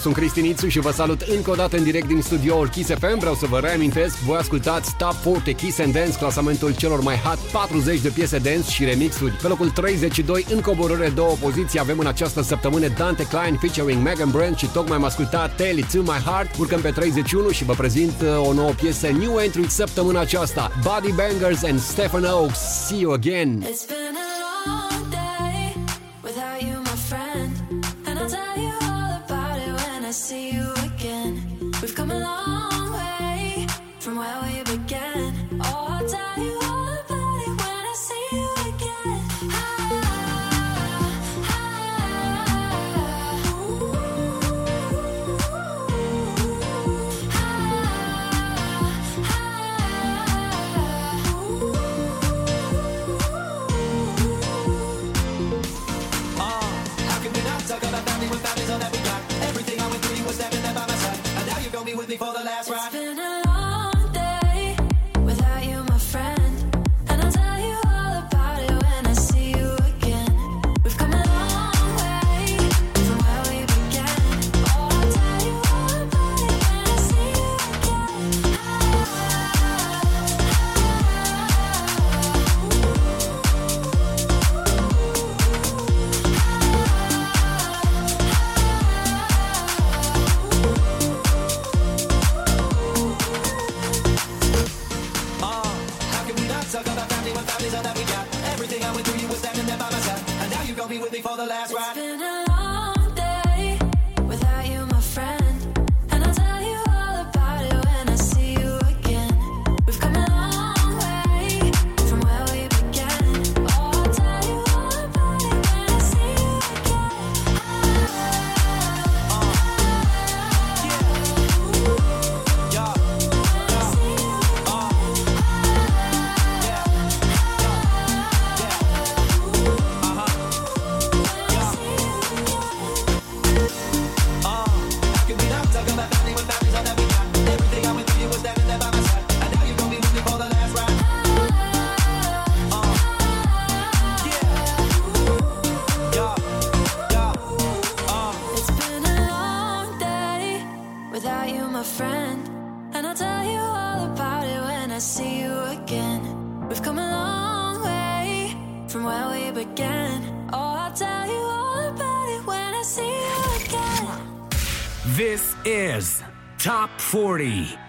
sunt 0.01 0.15
Cristi 0.15 0.41
Nițu 0.41 0.69
și 0.69 0.79
vă 0.79 0.91
salut 0.91 1.21
încă 1.21 1.51
o 1.51 1.55
dată 1.55 1.77
în 1.77 1.83
direct 1.83 2.07
din 2.07 2.21
studioul 2.23 2.69
Kiss 2.69 2.91
FM. 2.91 3.19
Vreau 3.19 3.35
să 3.35 3.47
vă 3.47 3.59
reamintesc, 3.59 4.17
voi 4.17 4.39
ascultați 4.39 4.97
Top 4.97 5.15
40 5.15 5.57
Kiss 5.57 5.79
and 5.79 5.93
Dance, 5.93 6.19
clasamentul 6.19 6.75
celor 6.75 7.01
mai 7.01 7.17
hot 7.17 7.39
40 7.39 8.01
de 8.01 8.09
piese 8.09 8.39
dance 8.39 8.71
și 8.71 8.85
remixuri. 8.85 9.33
Pe 9.33 9.49
locul 9.49 9.71
32, 9.71 10.47
în 10.51 10.61
coborâre 10.61 11.09
două 11.09 11.37
poziții, 11.41 11.79
avem 11.79 11.99
în 11.99 12.07
această 12.07 12.43
săptămână 12.43 12.89
Dante 12.89 13.27
Klein 13.27 13.57
featuring 13.61 14.03
Megan 14.03 14.31
Brand 14.31 14.57
și 14.57 14.67
tocmai 14.67 14.97
am 14.97 15.05
ascultat 15.05 15.57
Tell 15.57 15.79
It 15.79 15.93
To 15.93 16.01
My 16.01 16.23
Heart. 16.25 16.57
Urcăm 16.59 16.81
pe 16.81 16.91
31 16.91 17.51
și 17.51 17.65
vă 17.65 17.73
prezint 17.73 18.15
uh, 18.23 18.49
o 18.49 18.53
nouă 18.53 18.71
piesă 18.71 19.07
New 19.07 19.39
Entry 19.39 19.71
săptămâna 19.71 20.21
aceasta. 20.21 20.71
Body 20.83 21.13
Bangers 21.13 21.63
and 21.63 21.81
Stephen 21.81 22.25
Oaks, 22.25 22.59
See 22.87 22.99
You 22.99 23.13
Again. 23.13 23.63
It's 23.63 23.87
been 23.87 24.17
a 24.17 24.91
long 24.91 25.00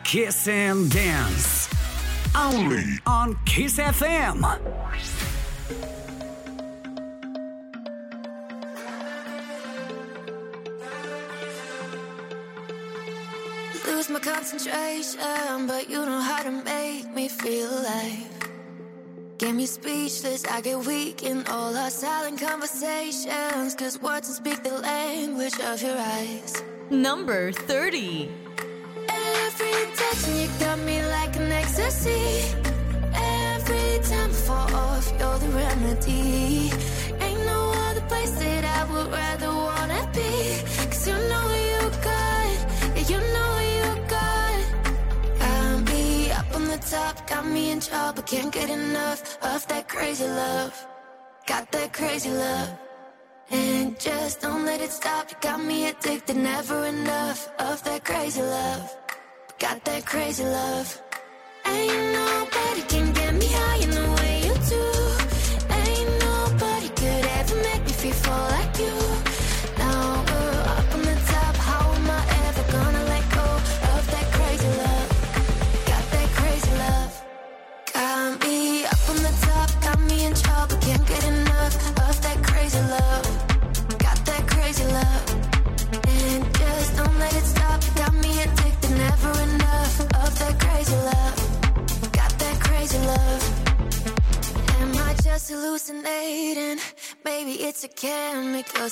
Kiss 0.04 0.48
and 0.48 0.90
Dance. 0.90 1.70
Only 2.36 2.84
on 3.06 3.38
Kiss 3.46 3.78
FM. 3.78 4.42
Lose 13.86 14.10
my 14.10 14.20
concentration, 14.20 15.68
but 15.68 15.90
you 15.90 16.06
know 16.06 16.22
how 16.22 16.44
to 16.44 16.52
make 16.52 17.14
me 17.14 17.28
feel 17.28 17.70
alive. 17.70 18.28
Get 19.38 19.56
me 19.56 19.66
speechless, 19.66 20.46
I 20.46 20.62
get 20.62 20.78
weak 20.86 21.24
in 21.24 21.46
all 21.48 21.76
our 21.76 21.90
silent 21.90 22.40
conversations. 22.40 23.76
Cause 23.76 24.02
words 24.02 24.28
don't 24.28 24.36
speak 24.36 24.64
the 24.64 24.78
language 24.80 25.60
of 25.60 25.82
your 25.82 25.98
eyes. 25.98 26.64
Number 26.90 27.52
30 27.52 28.41
touching 30.12 30.42
you 30.42 30.50
got 30.60 30.80
me 30.80 31.02
like 31.06 31.36
an 31.38 31.52
ecstasy. 31.52 32.56
Every 33.14 34.00
time 34.10 34.30
I 34.30 34.42
fall 34.48 34.76
off, 34.76 35.08
you're 35.20 35.40
the 35.40 35.50
remedy. 35.50 36.72
Ain't 37.26 37.46
no 37.46 37.60
other 37.88 38.02
place 38.12 38.32
that 38.32 38.64
I 38.78 38.82
would 38.92 39.12
rather 39.12 39.50
wanna 39.50 40.02
be. 40.14 40.32
Cause 40.90 41.08
you 41.08 41.18
know 41.30 41.44
what 41.52 41.64
you 41.74 41.84
got, 42.10 42.52
yeah, 42.96 43.06
you 43.12 43.20
know 43.36 43.52
you 43.76 43.90
got. 44.16 44.60
Got 45.40 45.94
me 45.94 46.32
up 46.32 46.56
on 46.56 46.66
the 46.66 46.78
top, 46.78 47.28
got 47.28 47.46
me 47.46 47.72
in 47.72 47.80
trouble, 47.80 48.24
can't 48.24 48.52
get 48.52 48.70
enough 48.70 49.38
of 49.42 49.68
that 49.68 49.88
crazy 49.88 50.28
love. 50.28 50.74
Got 51.48 51.72
that 51.72 51.94
crazy 51.94 52.30
love. 52.30 52.70
And 53.50 54.00
just 54.00 54.40
don't 54.42 54.64
let 54.66 54.80
it 54.80 54.92
stop. 54.92 55.30
You 55.30 55.38
got 55.42 55.60
me 55.62 55.90
addicted, 55.90 56.38
never 56.38 56.86
enough 56.86 57.50
of 57.60 57.84
that 57.84 58.06
crazy 58.06 58.42
love. 58.42 59.01
Got 59.62 59.86
that 59.86 60.08
crazy 60.08 60.44
love. 60.44 61.00
Ain't 61.68 62.14
nobody 62.14 62.82
can 62.82 63.14
get 63.14 63.31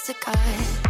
Jessica. 0.10 0.89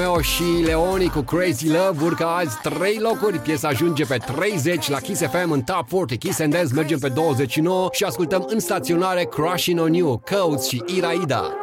Romeo 0.00 0.20
și 0.20 0.42
Leoni 0.64 1.08
cu 1.08 1.20
Crazy 1.20 1.68
Love 1.68 2.04
urcă 2.04 2.26
azi 2.26 2.56
3 2.62 2.98
locuri. 3.00 3.38
Piesa 3.38 3.68
ajunge 3.68 4.04
pe 4.04 4.16
30 4.16 4.88
la 4.88 4.98
Kiss 4.98 5.20
FM 5.20 5.50
în 5.50 5.62
Top 5.62 5.88
40. 5.88 6.18
Kiss 6.18 6.40
and 6.40 6.52
Dance 6.52 6.74
mergem 6.74 6.98
pe 6.98 7.08
29 7.08 7.88
și 7.92 8.04
ascultăm 8.04 8.46
în 8.48 8.60
staționare 8.60 9.24
Crushing 9.24 9.80
on 9.80 9.92
You, 9.92 10.22
Coates 10.30 10.68
și 10.68 10.82
Iraida. 10.96 11.59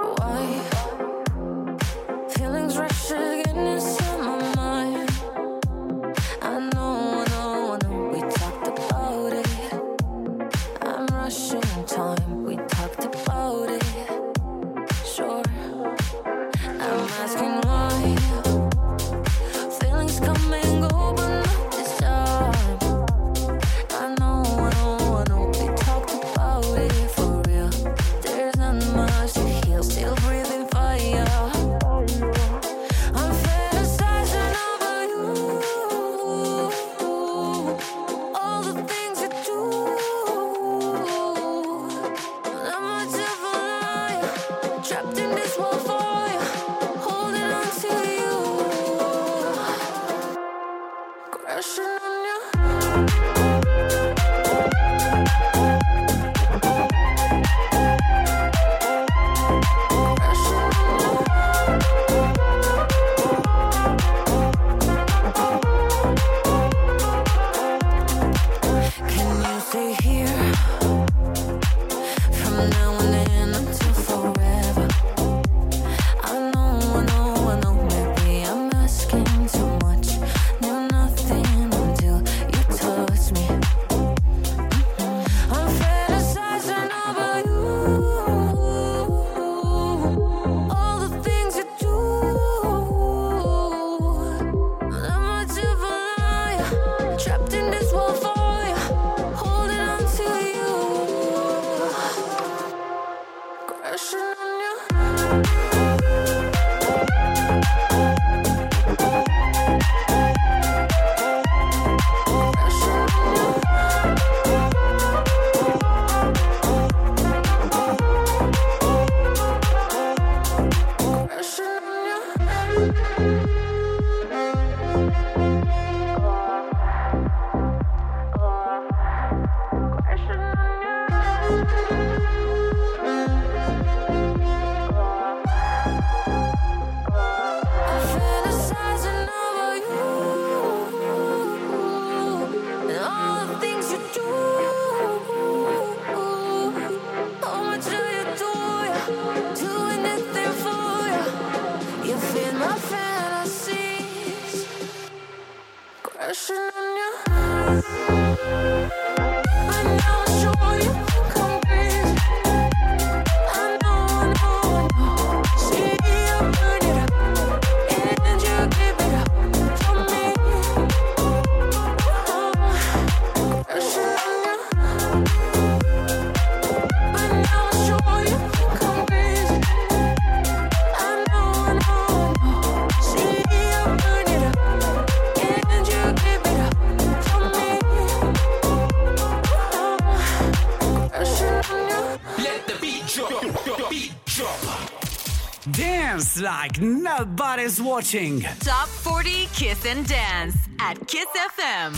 is 197.67 197.81
watching 197.81 198.39
Top 198.61 198.87
40 198.87 199.47
Kiss 199.47 199.85
and 199.85 200.07
Dance 200.07 200.55
at 200.79 201.05
Kiss 201.05 201.27
FM. 201.59 201.93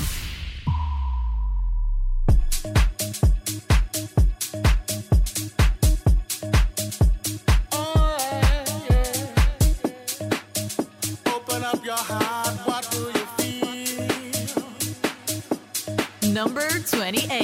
number 16.34 16.70
28. 16.90 17.39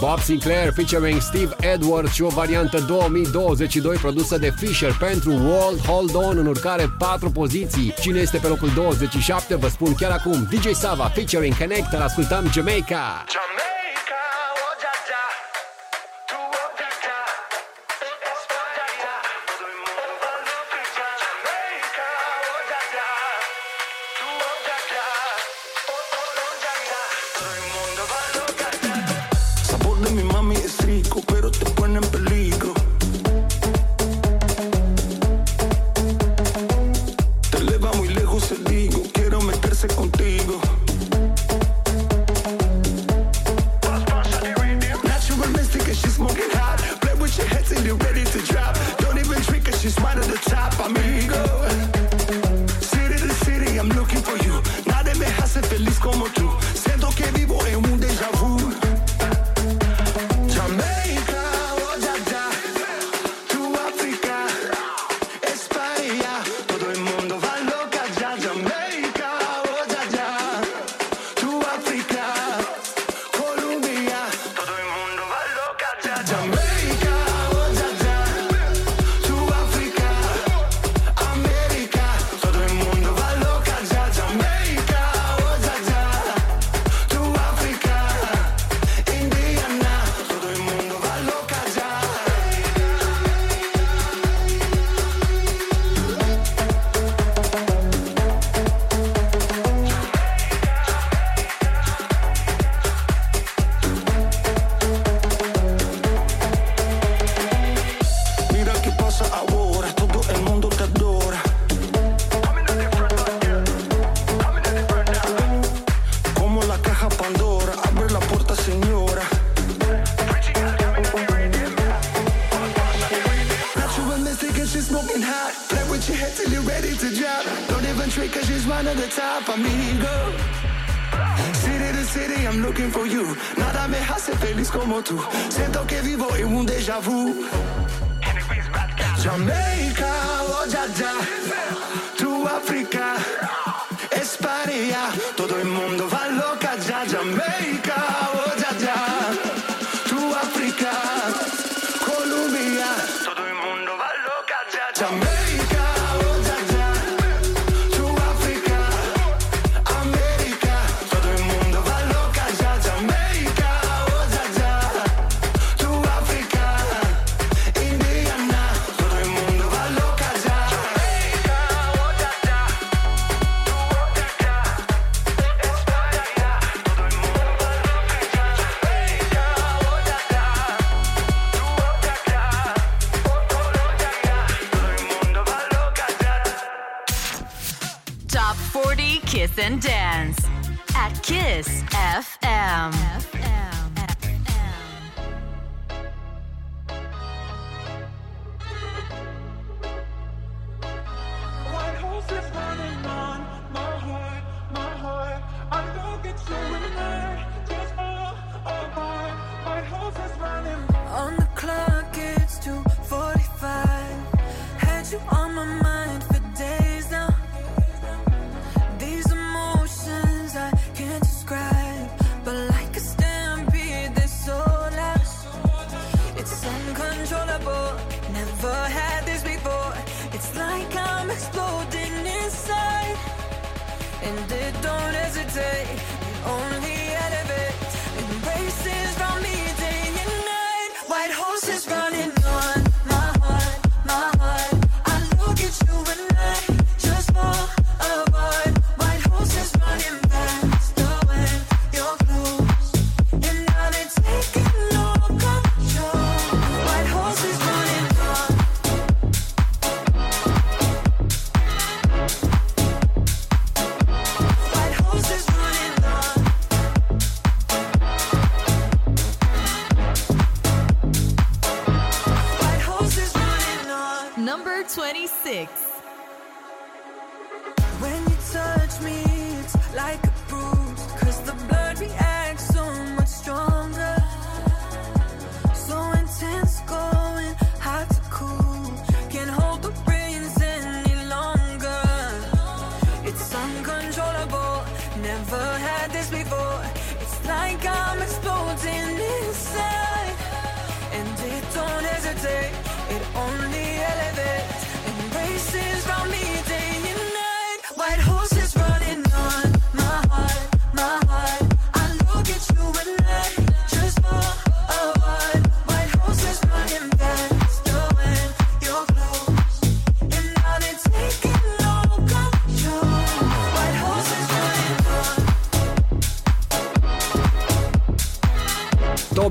Bob 0.00 0.20
Sinclair 0.20 0.72
featuring 0.72 1.20
Steve 1.20 1.56
Edwards 1.60 2.12
și 2.12 2.22
o 2.22 2.28
variantă 2.28 2.78
2022 2.80 3.96
produsă 3.96 4.38
de 4.38 4.52
Fisher 4.56 4.96
pentru 4.98 5.30
World 5.30 5.86
Hold 5.86 6.14
On 6.14 6.38
în 6.38 6.46
urcare 6.46 6.86
4 6.98 7.30
poziții. 7.30 7.94
Cine 8.00 8.18
este 8.20 8.38
pe 8.38 8.46
locul 8.46 8.70
27 8.74 9.54
vă 9.54 9.68
spun 9.68 9.94
chiar 9.94 10.10
acum. 10.10 10.48
DJ 10.50 10.70
Sava 10.72 11.04
featuring 11.04 11.56
Connector, 11.56 12.00
ascultăm 12.00 12.50
Jamaica. 12.52 13.24
Jamaica. 13.28 13.57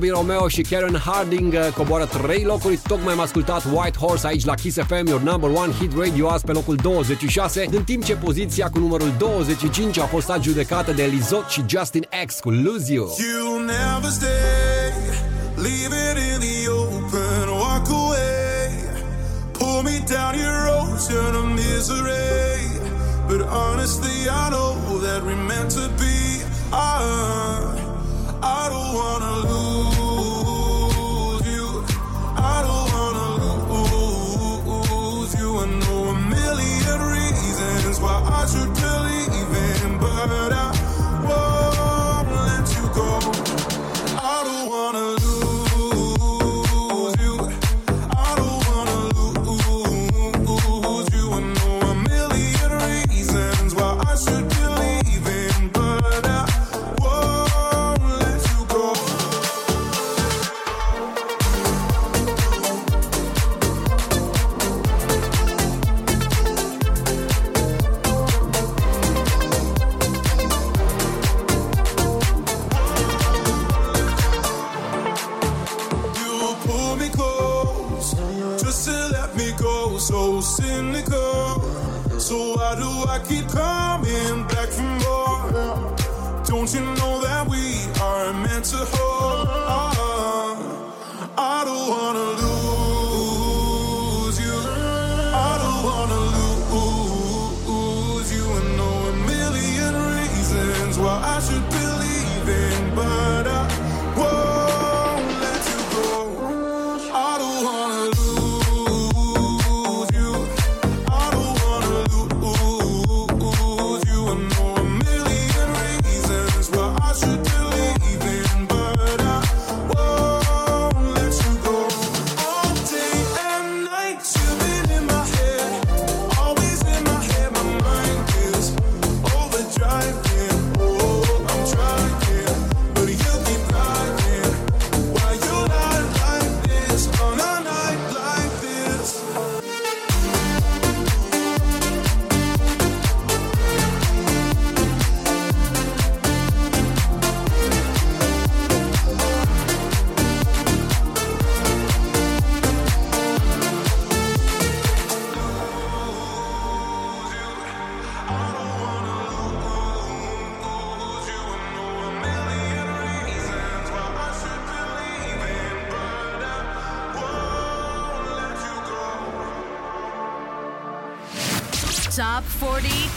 Bobby 0.08 0.20
Romeo 0.20 0.48
și 0.48 0.62
Karen 0.62 1.02
Harding 1.06 1.54
uh, 1.54 1.74
coboară 1.74 2.06
3 2.06 2.44
locuri. 2.44 2.80
Tocmai 2.88 3.14
am 3.14 3.20
ascultat 3.20 3.64
White 3.74 3.98
Horse 3.98 4.28
aici 4.28 4.46
la 4.46 4.54
Kiss 4.54 4.78
FM, 4.88 5.08
your 5.08 5.22
number 5.22 5.50
one 5.50 5.72
hit 5.80 5.98
radio 5.98 6.30
azi 6.30 6.46
pe 6.46 6.52
locul 6.52 6.76
26, 6.76 7.68
în 7.72 7.84
timp 7.84 8.04
ce 8.04 8.16
poziția 8.16 8.70
cu 8.70 8.80
numărul 8.80 9.14
25 9.18 10.00
a 10.00 10.06
fost 10.06 10.30
adjudecată 10.30 10.92
de 10.92 11.04
Lizot 11.04 11.48
și 11.50 11.64
Justin 11.68 12.08
X 12.26 12.40
cu 12.40 12.50
Lose 12.50 12.94
You. 12.94 13.16
You'll 13.18 13.66
never 13.66 14.12
stay, 14.12 14.92
leave 15.56 15.94
it 16.10 16.18
in 16.32 16.40
the 16.40 16.70
open, 16.70 17.48
walk 17.50 17.88
away, 17.90 18.70
pull 19.52 19.82
me 19.84 20.04
down 20.14 20.34
your 20.46 20.62
ocean 20.82 21.36
of 21.36 21.46
misery. 21.54 22.46
But 23.28 23.42
honestly, 23.42 24.18
I 24.30 24.50
know 24.54 25.00
that 25.06 25.20
we're 25.26 25.44
meant 25.52 25.72
to 25.72 25.86
be. 26.02 26.16
I, 26.72 26.96
I 28.42 28.70
don't 28.72 28.94
wanna 29.00 29.34
lose. 29.50 29.67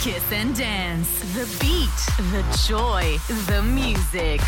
Kiss 0.00 0.32
and 0.32 0.56
Dance. 0.56 1.20
The 1.34 1.44
beat, 1.60 1.90
the 2.32 2.42
joy, 2.66 3.18
the 3.48 3.60
music. 3.62 4.40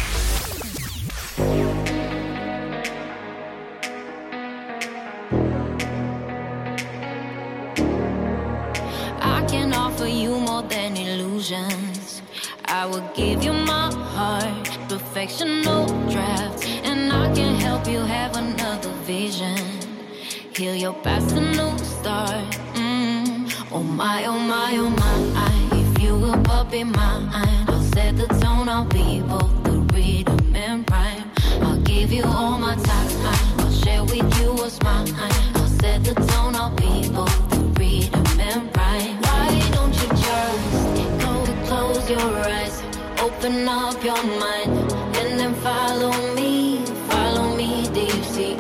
Mine, 26.85 27.29
I'll 27.69 27.81
set 27.95 28.17
the 28.17 28.27
tone. 28.41 28.69
I'll 28.69 28.85
be 28.85 29.21
both 29.21 29.65
the 29.65 29.79
rhythm 29.95 30.57
and 30.57 30.91
rhyme. 30.91 31.31
I'll 31.61 31.81
give 31.83 32.13
you 32.13 32.25
all 32.25 32.59
my 32.59 32.75
time. 32.75 33.11
I'll 33.59 33.71
share 33.71 34.03
with 34.05 34.41
you 34.41 34.53
what's 34.55 34.81
mine. 34.83 35.09
I'll 35.55 35.67
set 35.67 36.05
the 36.05 36.15
tone. 36.15 36.55
I'll 36.57 36.75
be 36.77 37.09
both 37.11 37.51
the 37.51 37.61
rhythm 37.79 38.41
and 38.41 38.77
rhyme. 38.77 39.21
Why 39.27 39.49
don't 39.75 39.95
you 40.01 40.09
just 40.27 41.23
go 41.23 41.33
close 41.67 42.11
your 42.11 42.31
eyes, 42.57 42.83
open 43.21 43.69
up 43.69 44.03
your 44.03 44.23
mind, 44.43 44.73
and 45.19 45.39
then 45.39 45.55
follow 45.55 46.13
me, 46.35 46.85
follow 47.11 47.57
me 47.57 47.89
deep 47.93 48.25
sea. 48.25 48.55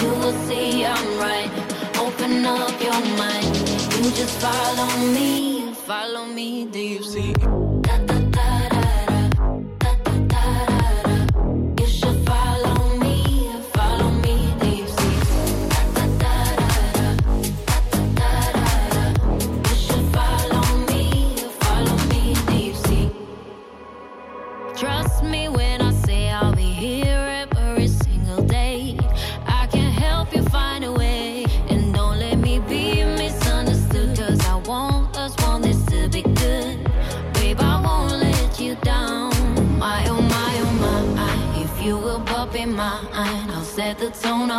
You 0.00 0.10
will 0.20 0.36
see 0.46 0.84
I'm 0.84 1.18
right. 1.18 1.50
Open 1.98 2.44
up 2.44 2.82
your 2.82 3.00
mind, 3.16 3.56
you 3.96 4.10
just 4.10 4.38
follow 4.40 4.90
me, 5.14 5.51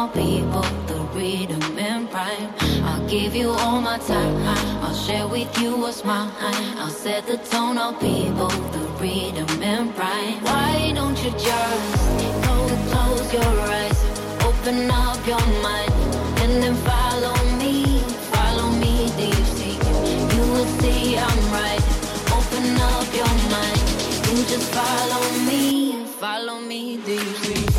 I'll 0.04 0.14
be 0.14 0.42
both 0.42 0.88
the 0.90 1.00
rhythm 1.16 1.80
and 1.80 2.14
rhyme. 2.14 2.54
I'll 2.84 3.08
give 3.08 3.34
you 3.34 3.52
all 3.52 3.80
my 3.80 3.98
time. 4.00 4.36
I'll 4.84 4.94
share 4.94 5.26
with 5.30 5.58
you 5.62 5.78
what's 5.78 6.04
mine. 6.04 6.30
I'll 6.78 6.90
set 6.90 7.26
the 7.26 7.38
tone. 7.38 7.78
I'll 7.78 7.98
be 8.02 8.30
both 8.32 8.66
the 8.74 8.84
rhythm 9.00 9.48
and 9.64 9.98
rhyme. 9.98 10.44
Why 10.44 10.92
don't 10.94 11.18
you 11.24 11.32
just 11.32 12.20
go 12.44 12.56
close 12.92 13.32
your 13.32 13.56
eyes, 13.80 14.00
open 14.44 14.92
up 14.92 15.26
your 15.26 15.46
mind, 15.64 15.94
and 16.44 16.62
then 16.62 16.76
follow 16.84 17.36
me, 17.58 18.00
follow 18.36 18.72
me 18.84 19.08
deep 19.16 19.46
sea. 19.56 19.80
You 20.36 20.44
will 20.52 20.72
see 20.82 21.18
I'm 21.18 21.42
right. 21.56 21.84
Open 22.38 22.66
up 22.92 23.08
your 23.16 23.34
mind, 23.56 23.84
you 24.28 24.44
just 24.52 24.70
follow 24.74 25.24
me, 25.48 26.04
follow 26.20 26.60
me 26.60 26.98
deep 26.98 27.36
sea. 27.38 27.73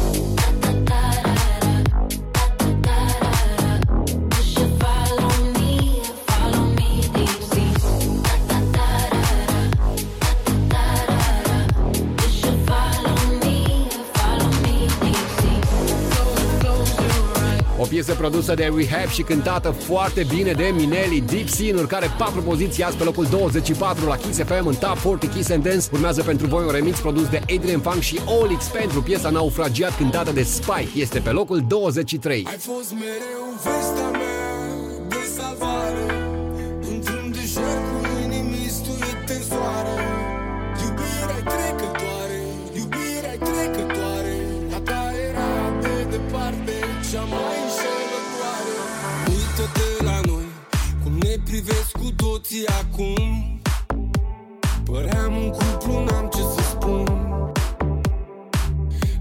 O 17.85 17.87
piesă 17.87 18.15
produsă 18.15 18.55
de 18.55 18.73
Rehab 18.77 19.09
și 19.09 19.23
cântată 19.23 19.71
foarte 19.71 20.27
bine 20.35 20.53
de 20.53 20.73
Minelli 20.75 21.21
Deep 21.21 21.49
Sea, 21.49 21.67
în 21.71 21.79
urcare 21.79 22.11
4 22.19 22.43
poziții 22.43 22.83
azi 22.83 22.97
pe 22.97 23.05
locul 23.05 23.27
24 23.31 24.07
la 24.07 24.17
Kiss 24.17 24.39
FM 24.39 24.67
în 24.67 24.75
Top 24.75 24.99
40 24.99 25.33
Kiss 25.35 25.51
and 25.51 25.63
Dance. 25.63 25.87
Urmează 25.93 26.23
pentru 26.23 26.47
voi 26.47 26.65
un 26.65 26.71
remix 26.71 26.99
produs 27.01 27.29
de 27.29 27.41
Adrian 27.57 27.81
Funk 27.81 28.01
și 28.01 28.21
Olix 28.41 28.65
pentru 28.65 29.03
piesa 29.03 29.31
Naufragiat 29.31 29.97
cântată 29.97 30.31
de 30.33 30.43
Spike. 30.43 30.91
Este 30.95 31.19
pe 31.19 31.31
locul 31.31 31.65
23. 31.69 32.47
Ai 32.51 32.57
fost 32.59 32.93
mereu 32.93 33.45
vesta 33.65 34.11
mea 34.13 34.43
de 35.09 35.23
salvare 35.37 36.07
Într-un 36.91 37.31
deșert 37.33 37.85
cu 37.91 37.99
inimi 38.25 38.67
stuite 38.69 39.35
în 39.37 39.43
soare 39.49 39.97
Iubirea 40.85 41.41
trecătoare, 41.55 42.41
iubirea 42.79 43.37
trecătoare 43.49 44.37
A 44.77 44.79
ta 44.89 45.03
era 45.29 45.81
de 45.81 46.17
departe 46.17 46.73
cea 47.11 47.23
mai 47.23 47.54
privesc 51.65 51.91
cu 51.91 52.11
toții 52.17 52.67
acum. 52.67 53.61
Păream 54.85 55.37
un 55.37 55.51
cuplu, 55.51 56.05
n-am 56.05 56.31
ce 56.35 56.41
să 56.41 56.63
spun. 56.71 57.05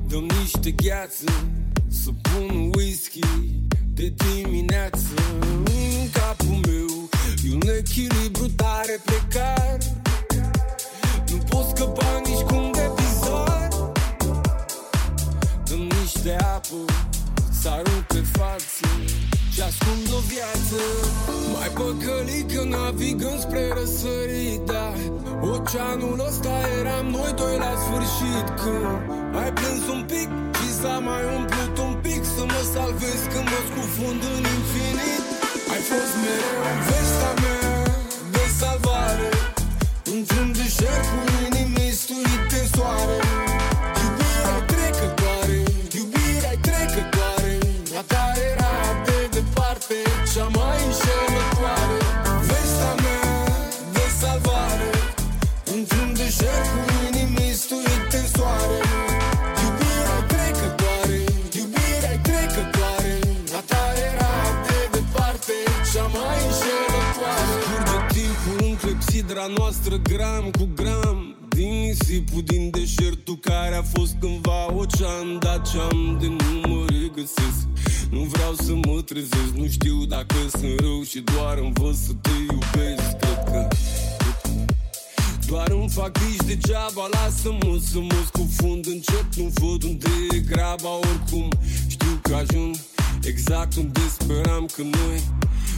Dăm 0.07 0.25
niște 0.39 0.71
gheață 0.71 1.23
Să 1.87 2.09
pun 2.21 2.71
whisky 2.75 3.19
de 3.93 4.13
dimineață 4.15 5.13
În 5.65 6.09
capul 6.11 6.59
meu. 6.67 7.09
E 7.43 7.53
un 7.53 7.75
echilibru 7.77 8.49
tare 8.55 9.01
precar. 9.05 9.77
Nu 11.29 11.37
pot 11.37 11.67
scăpa 11.75 12.21
nici 12.25 12.41
cum 12.41 12.71
de 12.71 12.91
bizar 12.95 13.67
Dăm 15.63 15.79
niște 16.01 16.35
apă 16.35 16.75
Să 17.61 17.69
arunc 17.69 18.03
pe 18.07 18.21
față 18.31 18.87
Și 19.53 19.61
ascund 19.61 20.07
o 20.17 20.21
viață 20.33 20.81
Mai 21.53 21.69
păcălit 21.79 22.45
că 22.53 22.63
navigăm 22.75 23.37
spre 23.45 23.63
răsărit 23.77 24.61
Dar 24.71 24.97
oceanul 25.53 26.17
ăsta 26.29 26.55
eram 26.79 27.05
noi 27.17 27.31
doi 27.41 27.55
la 27.65 27.73
sfârșit. 27.83 28.47
Când 28.61 28.97
ai 29.41 29.51
plâns 29.57 29.85
un 29.95 30.03
pic 30.11 30.29
și 30.57 30.69
s-a 30.79 30.95
mai 31.07 31.23
umplut 31.37 31.75
un 31.87 31.93
pic 32.05 32.21
Să 32.35 32.43
mă 32.51 32.61
salvez 32.73 33.19
când 33.31 33.47
mă 33.53 33.61
scufund 33.69 34.21
în 34.35 34.43
infinit. 34.55 35.23
Ai 35.73 35.81
fost 35.89 36.13
mereu 36.23 36.77
vesta 36.87 37.31
mea 37.43 37.71
de 38.35 38.45
salvare 38.59 39.29
Într-un 40.13 40.49
deșert 40.57 41.05
cu 41.11 41.19
inimi 41.45 41.87
stuite 42.01 42.57
în 42.61 42.67
soare 42.73 43.52
clepsidra 69.33 69.53
noastră 69.57 69.97
gram 69.97 70.51
cu 70.51 70.69
gram 70.75 71.35
Din 71.49 71.73
nisipul 71.81 72.41
din 72.43 72.69
deșertul 72.69 73.37
care 73.41 73.75
a 73.75 73.81
fost 73.81 74.15
cândva 74.19 74.73
ocean 74.73 75.39
Dar 75.39 75.61
ce-am 75.61 76.17
de 76.19 76.27
nu 76.27 76.69
mă 76.69 76.85
regăsesc. 76.89 77.65
Nu 78.09 78.19
vreau 78.19 78.53
să 78.53 78.73
mă 78.73 79.01
trezesc, 79.01 79.53
nu 79.55 79.67
știu 79.67 80.05
dacă 80.05 80.35
sunt 80.49 80.79
rău 80.79 81.03
Și 81.03 81.19
doar 81.19 81.57
învăț 81.57 81.95
să 81.97 82.13
te 82.21 82.29
iubesc. 82.51 83.17
Cred 83.19 83.43
că 83.45 83.67
doar 85.47 85.69
îmi 85.69 85.89
fac 85.89 86.11
griji 86.11 86.45
degeaba 86.47 87.07
Lasă-mă 87.11 87.77
să 87.91 87.99
mă 87.99 88.19
scufund 88.25 88.85
încet 88.87 89.35
Nu 89.35 89.51
văd 89.53 89.83
unde 89.83 90.09
e 90.31 90.37
graba 90.37 90.89
Oricum. 91.09 91.49
Știu 91.87 92.19
că 92.21 92.35
ajung 92.35 92.75
exact 93.23 93.75
unde 93.75 94.01
speram 94.19 94.65
că 94.75 94.81
noi 94.81 95.21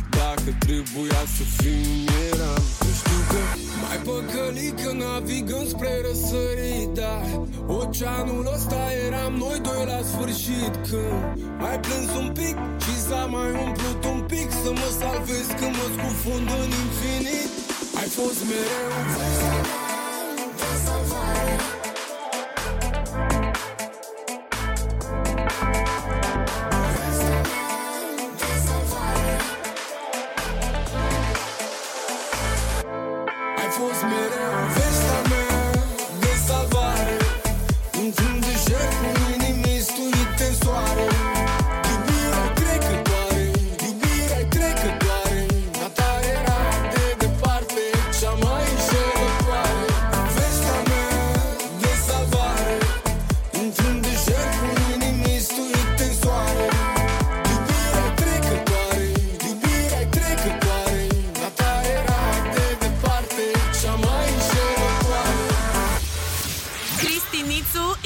Dacă 0.10 0.56
trebuia 0.60 1.22
să 1.36 1.44
fim 1.58 2.08
eram. 2.32 2.64
Nu 2.80 2.92
știu 3.00 3.15
că 3.36 3.44
mai 3.84 3.98
păcălit 4.08 4.76
că 4.82 4.92
navigăm 5.04 5.66
spre 5.68 5.94
răsărit 6.08 6.90
Dar 7.00 7.24
oceanul 7.68 8.46
ăsta 8.56 8.82
eram 9.06 9.34
noi 9.44 9.60
doi 9.68 9.84
la 9.92 10.00
sfârșit 10.12 10.74
Când 10.90 11.22
ai 11.68 11.78
plâns 11.86 12.12
un 12.22 12.30
pic 12.40 12.56
și 12.84 12.96
s-a 13.08 13.24
mai 13.36 13.52
umplut 13.66 14.02
un 14.14 14.22
pic 14.32 14.48
Să 14.64 14.70
mă 14.80 14.90
salvez 15.00 15.48
când 15.60 15.74
mă 15.80 15.88
scufund 15.96 16.48
în 16.64 16.72
infinit. 16.84 17.52
Ai 18.00 18.10
fost 18.18 18.40
mereu. 18.50 18.92
Ai 21.30 21.75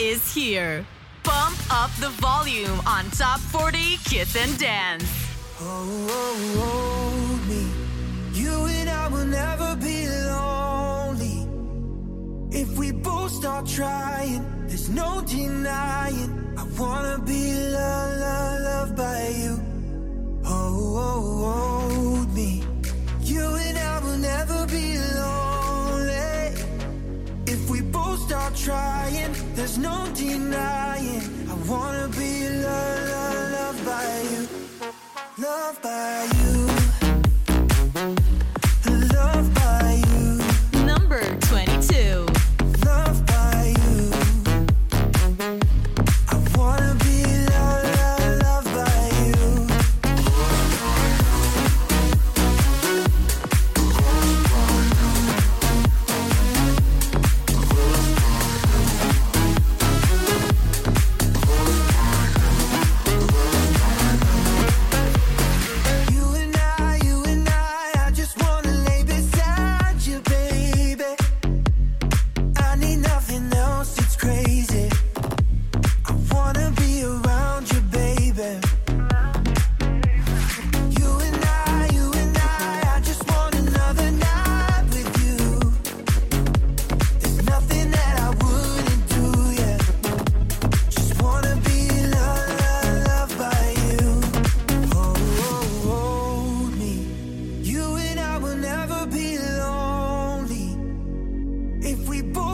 is 0.10 0.34
here. 0.34 0.84
Bump 1.24 1.58
up 1.70 1.92
the 2.00 2.10
volume 2.10 2.80
on 2.88 3.04
Top 3.12 3.40
40 3.40 3.78
Kiss 4.06 4.36
and 4.36 4.58
Dance. 4.58 5.06
Oh, 5.62 5.86
hold 6.58 7.42
me. 7.48 7.64
You 8.34 8.54
and 8.78 8.90
I 8.90 9.08
will 9.08 9.26
never 9.26 9.76
be 9.76 10.08
lonely. 10.32 11.38
If 12.52 12.76
we 12.80 12.92
both 12.92 13.32
start 13.32 13.68
trying, 13.68 14.42
there's 14.68 14.90
no 14.90 15.22
denying. 15.28 16.32
I 16.58 16.64
wanna 16.80 17.20
be 17.20 17.44
loved, 17.78 18.20
loved, 18.26 18.64
loved 18.70 18.96
by 18.96 19.28
you. 19.44 19.54
Oh, 20.44 21.06
oh, 21.06 21.22
hold 21.54 22.34
me. 22.34 22.64
You 23.22 23.46
and 23.66 23.78
I 23.78 24.00
will 24.00 24.18
never 24.18 24.66
be 24.66 24.98
lonely. 24.98 25.49
Start 28.30 28.56
trying, 28.56 29.34
there's 29.56 29.80
no 29.80 30.08
denying. 30.14 31.50
I 31.50 31.54
wanna 31.68 32.08
be 32.10 32.48
loved, 32.48 33.10
loved, 33.10 33.52
loved 33.54 33.86
by 33.88 34.22
you. 34.32 34.48
Loved 35.40 35.82
by 35.82 36.30
you. 36.38 36.79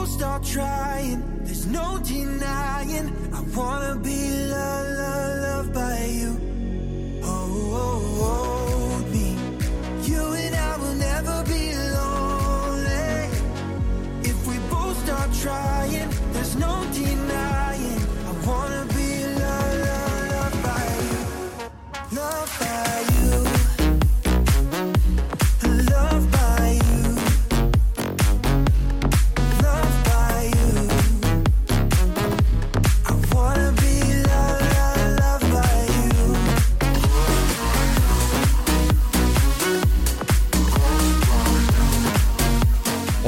Both 0.06 0.14
start 0.14 0.42
trying, 0.44 1.44
there's 1.44 1.66
no 1.66 1.98
denying. 1.98 3.06
I 3.32 3.40
wanna 3.56 3.96
be 3.96 4.30
loved, 4.46 4.90
loved, 4.98 5.40
loved 5.42 5.74
by 5.74 6.04
you. 6.04 7.20
Oh, 7.22 7.28
oh, 7.82 8.24
hold 8.24 8.45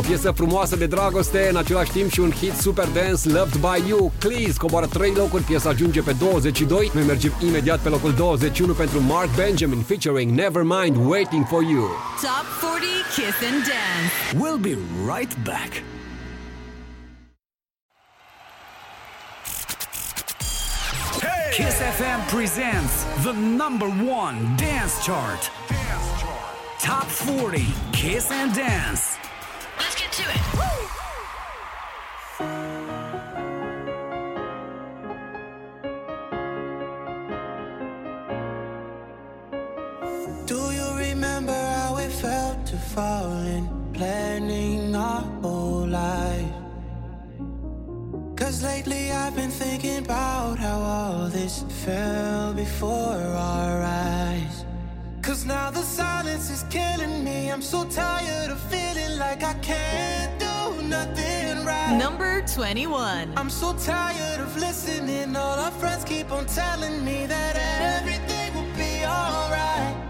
piesă 0.08 0.30
frumoasă 0.30 0.76
de 0.76 0.86
dragoste, 0.86 1.48
în 1.50 1.56
același 1.56 1.90
timp 1.90 2.10
și 2.10 2.20
un 2.20 2.30
hit 2.30 2.54
super 2.54 2.84
dance, 2.84 3.28
Loved 3.28 3.56
by 3.60 3.88
You. 3.88 4.12
Please 4.18 4.52
coboară 4.58 4.86
3 4.86 5.12
locuri, 5.14 5.42
piesa 5.42 5.68
ajunge 5.68 6.02
pe 6.02 6.14
22. 6.18 6.90
Noi 6.94 7.04
mergem 7.04 7.32
imediat 7.40 7.78
pe 7.80 7.88
locul 7.88 8.12
21 8.12 8.72
pentru 8.72 9.02
Mark 9.02 9.34
Benjamin 9.34 9.80
featuring 9.80 10.30
Nevermind 10.38 10.96
Waiting 11.08 11.46
for 11.46 11.62
You. 11.62 11.82
Top 12.20 12.44
40 12.60 12.88
Kiss 13.14 13.36
and 13.50 13.60
Dance. 13.70 14.12
We'll 14.42 14.60
be 14.60 14.76
right 15.12 15.34
back. 15.44 15.82
Kiss 21.56 21.76
FM 21.98 22.20
presents 22.36 22.94
the 23.24 23.32
number 23.32 23.88
one 24.22 24.36
dance 24.56 24.94
chart. 25.06 25.50
Top 26.80 27.06
40 27.06 27.66
Kiss 27.92 28.30
and 28.30 28.54
Dance. 28.54 29.17
To 30.18 30.24
it. 30.24 30.44
Do 40.46 40.60
you 40.72 40.88
remember 40.98 41.52
how 41.52 41.98
it 41.98 42.10
felt 42.10 42.66
to 42.66 42.76
fall 42.76 43.30
in 43.42 43.68
planning 43.92 44.96
our 44.96 45.20
whole 45.40 45.86
life? 45.86 46.52
Cause 48.34 48.64
lately 48.64 49.12
I've 49.12 49.36
been 49.36 49.50
thinking 49.52 49.98
about 49.98 50.58
how 50.58 50.80
all 50.80 51.28
this 51.28 51.64
fell 51.84 52.54
before 52.54 53.22
our 53.52 53.82
eyes. 53.84 54.57
Cause 55.28 55.44
now 55.44 55.70
the 55.70 55.82
silence 55.82 56.48
is 56.48 56.64
killing 56.70 57.22
me. 57.22 57.52
I'm 57.52 57.60
so 57.60 57.84
tired 57.84 58.50
of 58.50 58.58
feeling 58.72 59.18
like 59.18 59.42
I 59.44 59.52
can't 59.60 60.40
do 60.40 60.82
nothing 60.82 61.66
right. 61.66 61.98
Number 61.98 62.40
21. 62.40 63.36
I'm 63.36 63.50
so 63.50 63.74
tired 63.74 64.40
of 64.40 64.56
listening. 64.56 65.36
All 65.36 65.58
our 65.58 65.70
friends 65.72 66.04
keep 66.04 66.32
on 66.32 66.46
telling 66.46 67.04
me 67.04 67.26
that 67.26 67.56
everything 68.00 68.54
will 68.54 68.74
be 68.74 69.04
alright. 69.04 70.07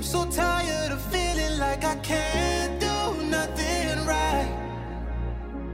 I'm 0.00 0.06
so 0.06 0.24
tired 0.24 0.92
of 0.92 1.02
feeling 1.12 1.58
like 1.58 1.84
I 1.84 1.94
can't 1.96 2.80
do 2.80 3.22
nothing 3.26 4.06
right. 4.06 4.50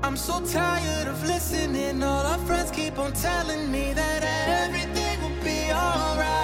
I'm 0.03 0.17
so 0.17 0.45
tired 0.45 1.07
of 1.07 1.25
listening. 1.25 2.03
All 2.03 2.27
our 2.27 2.39
friends 2.39 2.73
keep 2.73 2.99
on 2.99 3.13
telling 3.13 3.71
me 3.71 3.93
that 3.93 4.25
everything 4.65 5.23
will 5.23 5.45
be 5.45 5.71
alright. 5.71 6.36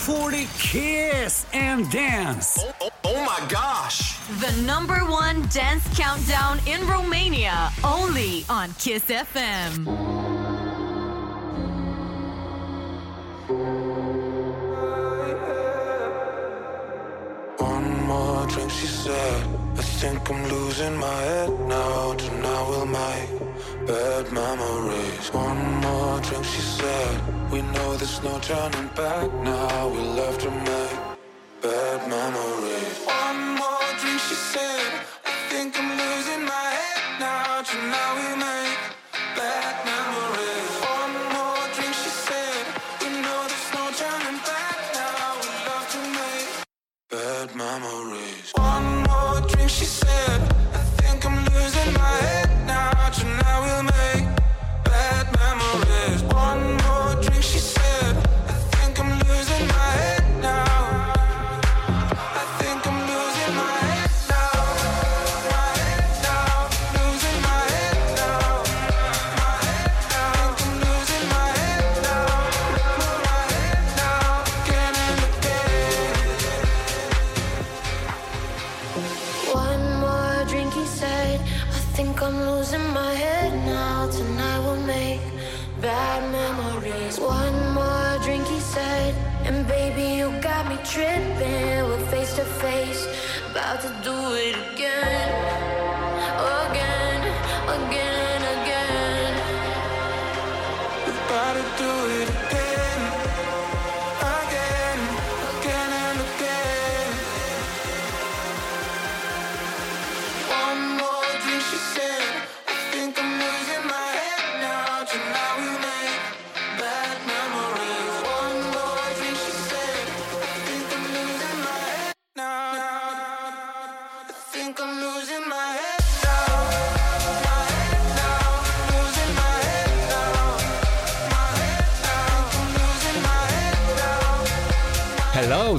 40 0.00 0.48
Kiss 0.58 1.44
and 1.52 1.88
Dance. 1.90 2.56
Oh, 2.58 2.72
oh, 2.80 2.90
oh 3.04 3.24
my 3.26 3.46
gosh. 3.50 4.18
The 4.40 4.50
number 4.62 4.94
one 5.00 5.42
dance 5.48 5.86
countdown 5.94 6.58
in 6.66 6.80
Romania, 6.86 7.70
only 7.84 8.46
on 8.48 8.72
Kiss 8.78 9.04
FM. 9.04 9.84
One 17.58 18.06
more 18.06 18.46
drink, 18.46 18.70
she 18.70 18.86
said. 18.86 19.46
I 19.76 19.82
think 19.82 20.30
I'm 20.30 20.48
losing 20.48 20.96
my 20.96 21.20
head 21.28 21.50
now. 21.68 22.14
Tonight 22.14 22.66
we'll 22.70 22.86
make 22.86 23.86
bad 23.86 24.32
One 25.32 25.80
more 25.80 26.20
drink, 26.20 26.44
she 26.44 26.60
said. 26.60 27.50
We 27.52 27.62
know 27.62 27.96
there's 27.96 28.22
no 28.22 28.38
turning 28.40 28.88
back 28.96 29.32
now. 29.44 29.88
We'll 29.88 30.24
have 30.24 30.38
to 30.38 30.50
make 30.50 30.89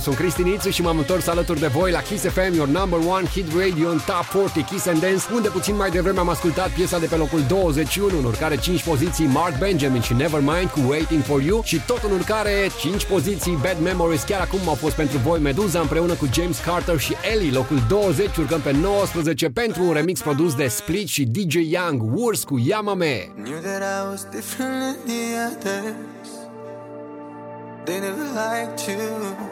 sunt 0.01 0.15
Cristi 0.15 0.43
Nițu 0.43 0.69
și 0.69 0.81
m-am 0.81 0.97
întors 0.97 1.27
alături 1.27 1.59
de 1.59 1.67
voi 1.67 1.91
la 1.91 2.01
Kiss 2.01 2.23
FM, 2.23 2.53
your 2.53 2.67
number 2.67 2.99
one 3.07 3.25
hit 3.25 3.45
radio 3.57 3.89
în 3.89 3.99
Top 4.05 4.41
40 4.41 4.65
Kiss 4.65 4.87
and 4.87 4.99
Dance, 4.99 5.23
unde 5.33 5.49
puțin 5.49 5.75
mai 5.75 5.89
devreme 5.89 6.19
am 6.19 6.29
ascultat 6.29 6.69
piesa 6.69 6.99
de 6.99 7.05
pe 7.05 7.15
locul 7.15 7.41
21, 7.47 8.17
în 8.17 8.25
urcare 8.25 8.57
5 8.57 8.83
poziții 8.83 9.25
Mark 9.25 9.57
Benjamin 9.57 10.01
și 10.01 10.13
Nevermind 10.13 10.69
cu 10.69 10.79
Waiting 10.87 11.23
for 11.23 11.41
You 11.41 11.61
și 11.63 11.81
tot 11.85 12.03
în 12.03 12.11
urcare 12.11 12.51
5 12.79 13.05
poziții 13.05 13.59
Bad 13.61 13.77
Memories, 13.83 14.23
chiar 14.23 14.41
acum 14.41 14.59
au 14.67 14.73
fost 14.73 14.95
pentru 14.95 15.17
voi 15.17 15.39
Meduza 15.39 15.79
împreună 15.79 16.13
cu 16.13 16.27
James 16.33 16.59
Carter 16.59 16.99
și 16.99 17.15
Ellie, 17.33 17.51
locul 17.51 17.83
20, 17.87 18.37
urcăm 18.37 18.61
pe 18.61 18.71
19 18.71 19.49
pentru 19.49 19.83
un 19.83 19.93
remix 19.93 20.21
produs 20.21 20.55
de 20.55 20.67
Split 20.67 21.07
și 21.07 21.25
DJ 21.25 21.55
Young, 21.55 22.01
Wurs 22.15 22.43
cu 22.43 22.59
Yamame. 22.59 23.31
Knew 23.43 23.59
that 23.59 23.81
I 23.81 24.09
was 24.11 24.27
different 24.31 24.79
than 24.79 24.95
the 25.05 25.21
others. 25.51 26.29
They 27.85 27.99
never 27.99 28.25
liked 28.33 28.87
you. 28.87 29.50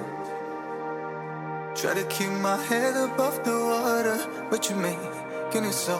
Try 1.81 1.93
to 1.93 2.03
keep 2.07 2.29
my 2.31 2.57
head 2.57 2.93
above 2.97 3.41
the 3.45 3.57
water, 3.57 4.19
but 4.49 4.69
you 4.69 4.75
making 4.75 5.63
it 5.63 5.71
so 5.71 5.97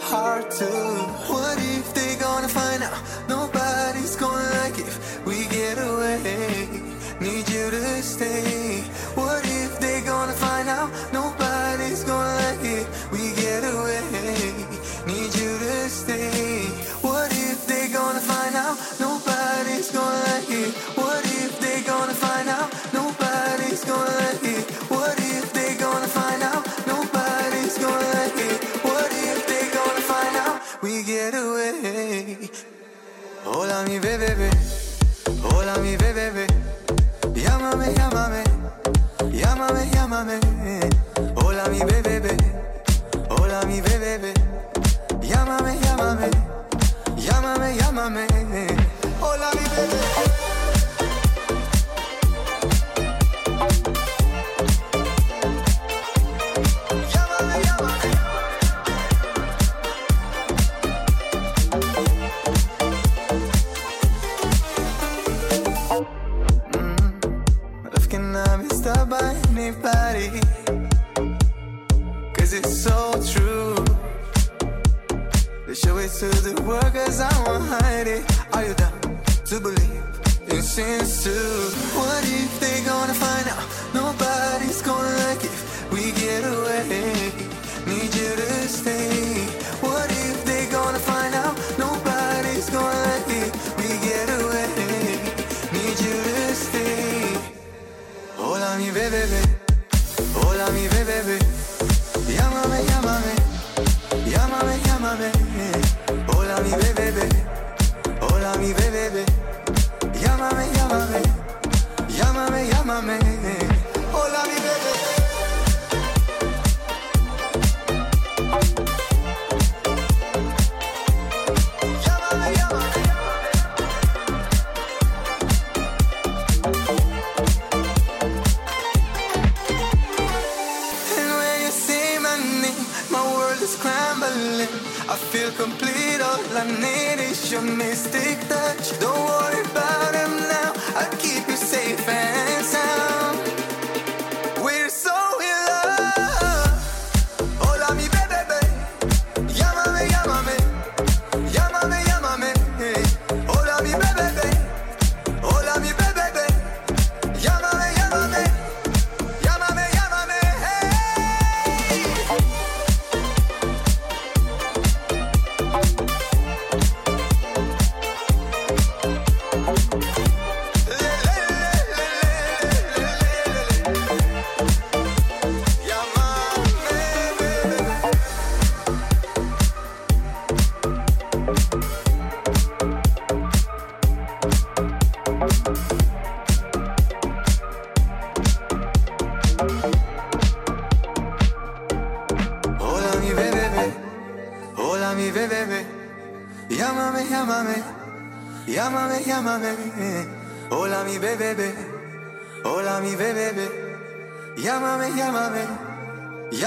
hard 0.00 0.50
to. 0.50 0.66
What 1.30 1.56
if 1.56 1.94
they 1.94 2.16
gonna 2.16 2.48
find 2.48 2.82
out? 2.82 2.98
Nobody's 3.28 4.16
gonna 4.16 4.50
like 4.58 4.76
if 4.76 5.24
we 5.24 5.46
get 5.46 5.78
away. 5.78 6.68
Need 7.20 7.48
you 7.48 7.70
to 7.70 8.02
stay. 8.02 8.80
What 9.14 9.44
if 9.46 9.78
they 9.78 10.00
gonna 10.00 10.32
find 10.32 10.68
out? 10.68 10.90
Nobody's 11.12 11.43
mi 33.88 33.98
bebé, 33.98 34.50
hola 35.42 35.76
mi 35.78 35.96
bebé. 35.96 36.63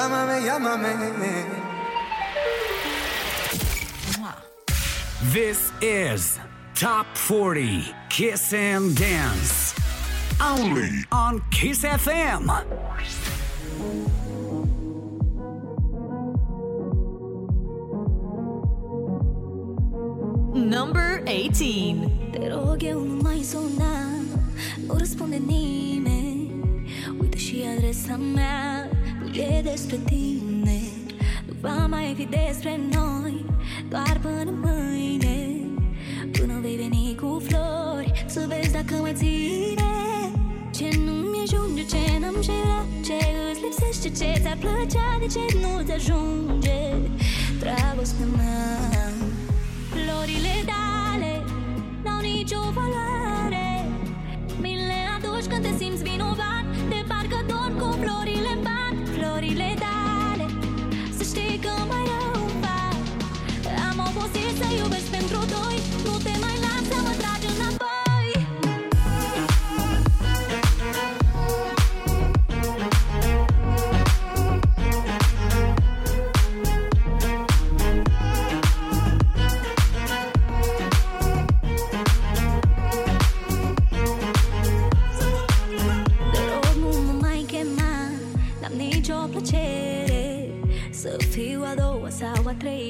llámame, 0.07 0.39
llámame. 0.45 1.67
This 5.33 5.71
is 5.81 6.39
Top 6.75 7.05
40 7.17 7.93
Kiss 8.09 8.53
and 8.53 8.95
Dance. 8.95 9.73
Only 10.39 11.03
on 11.11 11.41
Kiss 11.51 11.83
FM. 11.83 12.47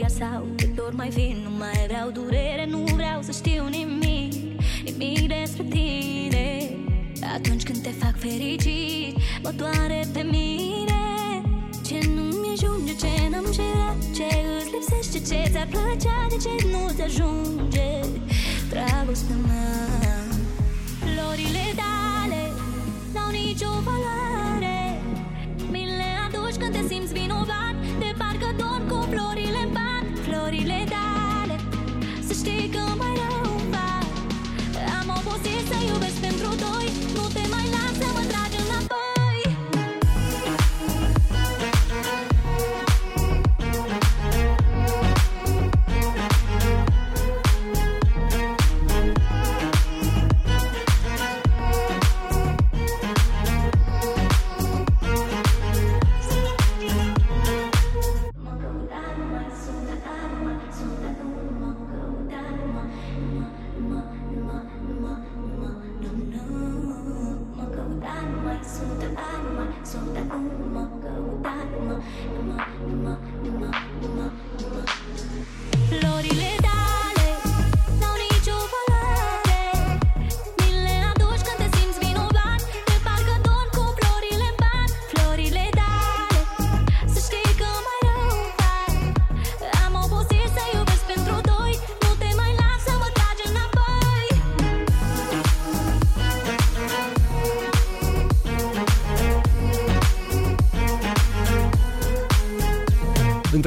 durerea 0.08 0.30
sau 0.30 0.47
cât 0.55 0.80
ori 0.86 0.95
mai 0.95 1.10
vin 1.10 1.38
Nu 1.43 1.49
mai 1.58 1.86
vreau 1.88 2.10
durere, 2.10 2.66
nu 2.70 2.84
vreau 2.95 3.22
să 3.22 3.32
știu 3.32 3.68
nimic 3.68 4.34
Nimic 4.84 5.28
despre 5.28 5.64
tine 5.64 6.70
Atunci 7.36 7.64
când 7.64 7.78
te 7.78 7.89
fac 7.89 8.16
fericit 8.18 9.16
Mă 9.43 9.51
doare 9.58 10.08
pe 10.14 10.22
mine 10.22 11.01
Ce 11.86 11.99
nu-mi 12.16 12.47
ajunge, 12.55 12.95
ce 12.95 13.30
n-am 13.32 13.45
cerat 13.55 13.97
Ce 14.16 14.28
îți 14.58 14.72
lipsește, 14.74 15.34
ce 15.34 15.49
ți-ar 15.51 15.68
plăcea 15.70 16.18
De 16.30 16.38
ce 16.43 16.68
nu-ți 16.72 17.01
ajunge. 17.01 17.89
Dragostea 18.70 19.36
mea 19.47 19.76
Florile 20.99 21.66
tale 21.82 22.41
N-au 23.14 23.30
nicio 23.32 23.72
valoare 23.88 25.01
Mi 25.72 25.84
le 25.99 26.10
aduci 26.28 26.58
când 26.62 26.74
te 26.76 26.93
simți 26.93 27.14
vinovat 27.14 27.76
De 27.99 28.10
parcă 28.18 28.49
dor 28.58 28.82
cu 28.89 29.05
florile 29.12 29.77
take 32.68 32.81
all 32.81 32.95
my 32.98 33.16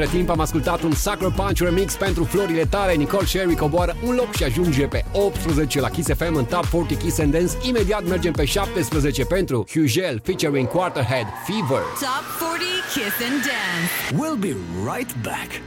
Între 0.01 0.16
timp 0.16 0.31
am 0.31 0.40
ascultat 0.40 0.82
un 0.82 0.93
Sucker 0.93 1.31
Punch 1.36 1.59
remix 1.59 1.94
pentru 1.94 2.24
florile 2.24 2.64
tale. 2.64 2.94
Nicole 2.94 3.24
Sherry 3.24 3.55
coboară 3.55 3.97
un 4.05 4.14
loc 4.14 4.35
și 4.35 4.44
ajunge 4.44 4.86
pe 4.86 5.05
18 5.12 5.81
la 5.81 5.89
Kiss 5.89 6.09
FM 6.14 6.35
în 6.35 6.44
Top 6.44 6.66
40 6.66 6.98
Kiss 6.98 7.18
and 7.18 7.32
Dance. 7.32 7.52
Imediat 7.62 8.06
mergem 8.06 8.32
pe 8.32 8.44
17 8.44 9.24
pentru 9.24 9.66
Hugel 9.72 10.20
featuring 10.24 10.68
Quarterhead 10.68 11.27
Fever. 11.47 11.81
Top 11.81 12.24
40 12.39 12.66
Kiss 12.93 13.16
and 13.31 13.40
Dance. 13.48 13.90
We'll 14.12 14.40
be 14.40 14.56
right 14.93 15.14
back. 15.22 15.60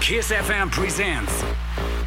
Kiss 0.00 0.30
FM 0.30 0.70
presents 0.70 1.44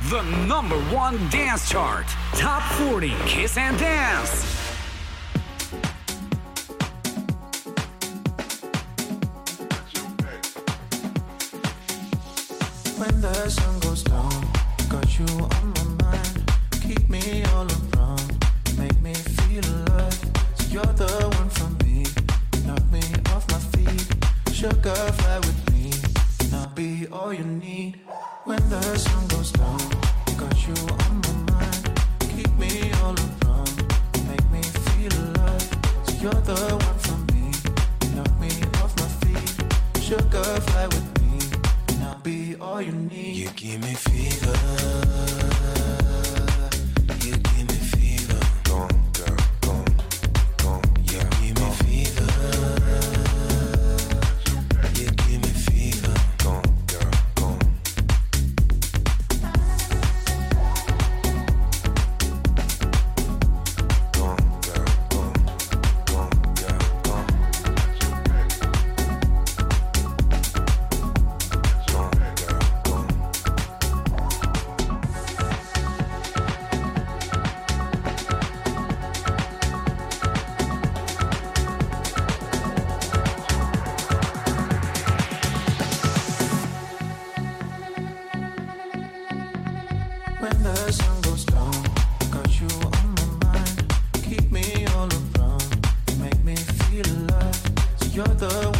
the 0.10 0.24
number 0.48 0.78
one 1.04 1.18
dance 1.30 1.70
chart. 1.70 2.06
Top 2.34 2.62
40 2.62 3.14
Kiss 3.26 3.58
and 3.58 3.78
Dance. 3.78 4.59
You're 98.20 98.28
the 98.36 98.79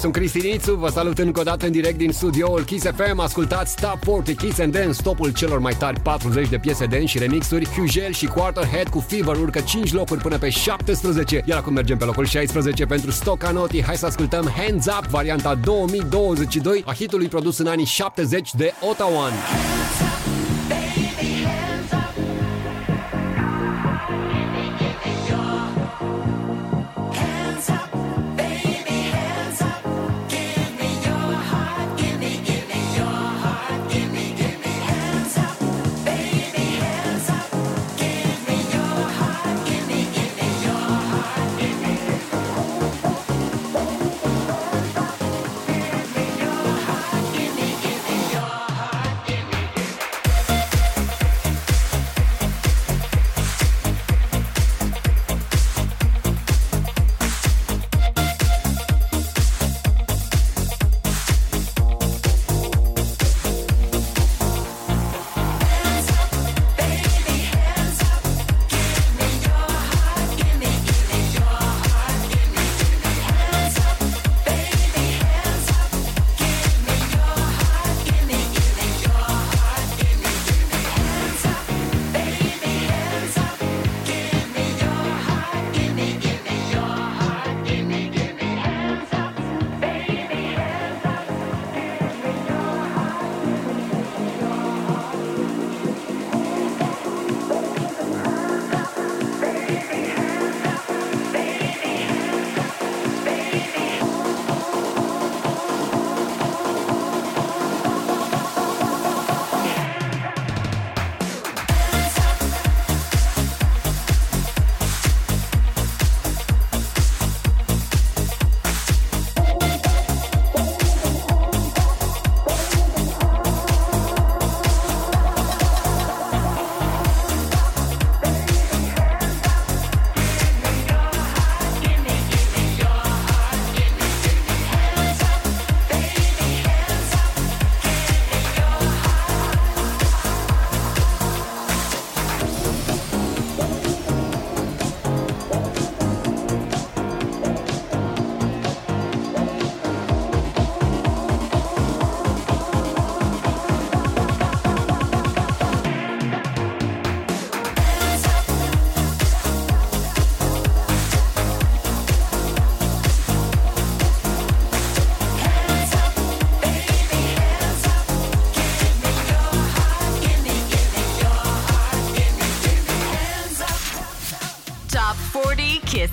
Hei, 0.00 0.08
sunt 0.08 0.22
Cristinițu, 0.22 0.74
vă 0.74 0.88
salut 0.88 1.18
încă 1.18 1.40
o 1.40 1.42
dată 1.42 1.66
în 1.66 1.72
direct 1.72 1.98
din 1.98 2.12
studioul 2.12 2.64
Kiss 2.64 2.84
FM. 2.84 3.18
Ascultați 3.18 3.74
Top 3.80 3.98
40 4.04 4.36
Kiss 4.36 4.58
and 4.58 4.72
Dance, 4.72 5.02
topul 5.02 5.32
celor 5.32 5.58
mai 5.58 5.74
tari 5.78 6.00
40 6.00 6.48
de 6.48 6.58
piese 6.58 6.86
dance 6.86 7.06
și 7.06 7.18
remixuri. 7.18 7.66
Hugel 7.66 8.12
și 8.12 8.26
Quarterhead 8.26 8.88
cu 8.88 8.98
Fever 8.98 9.36
urcă 9.36 9.60
5 9.60 9.92
locuri 9.92 10.20
până 10.20 10.38
pe 10.38 10.48
17. 10.48 11.42
Iar 11.44 11.58
acum 11.58 11.72
mergem 11.72 11.96
pe 11.96 12.04
locul 12.04 12.26
16 12.26 12.86
pentru 12.86 13.10
Stocanotti. 13.10 13.84
Hai 13.84 13.96
să 13.96 14.06
ascultăm 14.06 14.52
Hands 14.56 14.86
Up, 14.86 15.06
varianta 15.06 15.54
2022 15.54 16.82
a 16.86 16.92
hitului 16.92 17.28
produs 17.28 17.58
în 17.58 17.66
anii 17.66 17.84
70 17.84 18.54
de 18.54 18.72
Ottawa. 18.90 19.28
if 19.28 20.19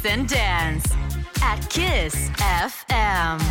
and 0.07 0.27
dance 0.29 0.85
at 1.41 1.59
Kiss 1.69 2.29
FM. 2.38 3.41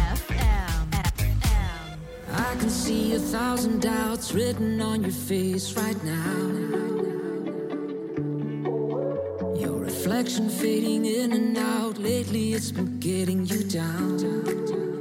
I 2.32 2.56
can 2.58 2.70
see 2.70 3.14
a 3.14 3.18
thousand 3.18 3.82
doubts 3.82 4.32
written 4.32 4.80
on 4.80 5.02
your 5.02 5.12
face 5.12 5.76
right 5.76 6.02
now. 6.02 6.36
Your 9.60 9.76
reflection 9.78 10.48
fading 10.48 11.04
in 11.04 11.32
and 11.32 11.58
out. 11.58 11.98
Lately, 11.98 12.54
it's 12.54 12.70
been 12.70 13.00
getting 13.00 13.44
you 13.44 13.62
down. 13.62 14.95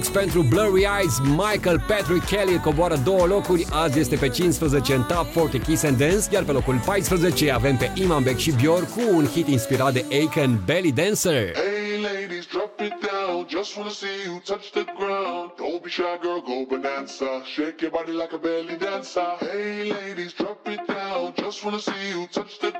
remix 0.00 0.08
pentru 0.08 0.42
Blurry 0.42 0.86
Eyes, 0.98 1.18
Michael 1.18 1.84
Patrick 1.88 2.26
Kelly 2.26 2.60
coboară 2.60 2.96
două 3.04 3.26
locuri, 3.26 3.66
azi 3.70 3.98
este 3.98 4.16
pe 4.16 4.28
15 4.28 4.94
în 4.94 5.02
Top 5.02 5.26
40 5.26 5.64
Kiss 5.64 5.82
and 5.82 5.98
Dance, 5.98 6.24
iar 6.30 6.42
pe 6.42 6.52
locul 6.52 6.80
14 6.84 7.50
avem 7.50 7.76
pe 7.76 7.92
Iman 7.94 8.22
Beck 8.22 8.38
și 8.38 8.52
Bjork 8.52 8.90
cu 8.90 9.00
un 9.14 9.26
hit 9.26 9.48
inspirat 9.48 9.92
de 9.92 10.04
Aiken 10.10 10.62
Belly 10.64 10.92
Dancer. 10.92 11.54
Hey 11.54 12.00
ladies, 12.02 12.46
drop 12.46 12.80
it 12.80 12.94
down, 13.12 13.46
just 13.48 13.76
wanna 13.76 13.90
see 14.02 14.16
you 14.26 14.40
touch 14.44 14.66
the 14.78 14.84
ground. 14.98 15.46
Don't 15.60 15.82
be 15.82 15.90
shy 15.96 16.14
girl, 16.24 16.40
go 16.50 16.56
bonanza, 16.70 17.30
shake 17.54 17.78
your 17.84 17.92
body 17.98 18.14
like 18.22 18.32
a 18.38 18.40
belly 18.46 18.76
dancer. 18.84 19.30
Hey 19.50 19.78
ladies, 19.96 20.32
drop 20.40 20.60
it 20.74 20.82
down, 20.98 21.22
just 21.42 21.58
wanna 21.64 21.82
see 21.88 22.02
you 22.12 22.20
touch 22.36 22.52
the 22.58 22.70
ground. 22.70 22.79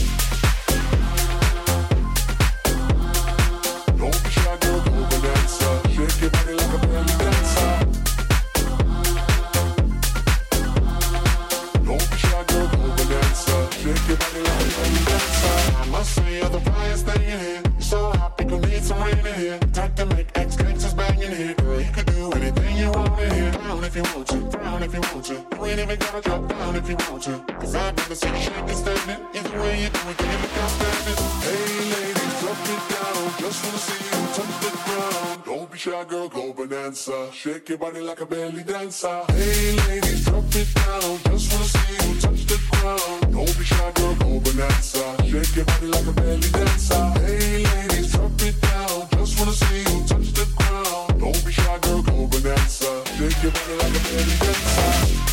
Ain't 25.91 25.99
gotta 25.99 26.21
drop 26.21 26.47
down 26.47 26.75
if 26.75 26.89
you 26.89 26.95
want 27.09 27.23
to. 27.23 27.43
Cause 27.59 27.75
I'd 27.75 27.99
rather 27.99 28.15
see 28.15 28.29
you 28.29 28.41
shaking, 28.47 28.75
standing. 28.75 29.19
Either 29.35 29.59
way 29.61 29.83
you 29.83 29.89
do 29.89 30.01
it, 30.11 30.17
can 30.17 30.41
look 30.41 30.57
outstanding? 30.63 31.19
Hey 31.45 31.73
ladies, 31.93 32.35
drop 32.41 32.61
it 32.73 32.83
down. 32.91 33.21
Just 33.41 33.59
wanna 33.65 33.85
see 33.87 34.03
you 34.11 34.21
touch 34.35 34.55
the 34.63 34.71
ground. 34.85 35.43
Don't 35.45 35.71
be 35.71 35.77
shy, 35.77 36.03
girl, 36.05 36.29
go 36.29 36.53
bonanza. 36.53 37.29
Shake 37.33 37.69
your 37.69 37.77
body 37.77 37.99
like 37.99 38.21
a 38.21 38.25
belly 38.25 38.63
dancer. 38.63 39.23
Hey 39.29 39.75
ladies, 39.87 40.25
drop 40.25 40.55
it 40.61 40.69
down. 40.75 41.19
Just 41.27 41.51
wanna 41.51 41.73
see 41.75 41.93
you 42.01 42.21
touch 42.21 42.45
the 42.51 42.57
ground. 42.71 43.33
Don't 43.33 43.57
be 43.57 43.63
shy, 43.65 43.91
girl, 43.95 44.15
go 44.15 44.39
bonanza. 44.39 45.03
Shake 45.29 45.55
your 45.55 45.65
body 45.65 45.87
like 45.87 46.07
a 46.07 46.13
belly 46.13 46.49
dancer. 46.55 47.03
Hey 47.19 47.65
ladies, 47.73 48.11
drop 48.13 48.41
it 48.47 48.61
down. 48.61 49.09
Just 49.11 49.39
wanna 49.39 49.51
see 49.51 49.79
you 49.89 49.97
touch 50.07 50.29
the 50.39 50.45
ground. 50.55 51.19
Don't 51.19 51.45
be 51.45 51.51
shy, 51.51 51.77
girl, 51.79 52.01
go 52.01 52.27
bonanza. 52.27 52.91
Shake 53.17 53.43
your 53.43 53.51
body 53.51 53.75
like 53.81 53.95
a 53.99 54.03
belly 54.07 54.35
dancer. 54.39 55.30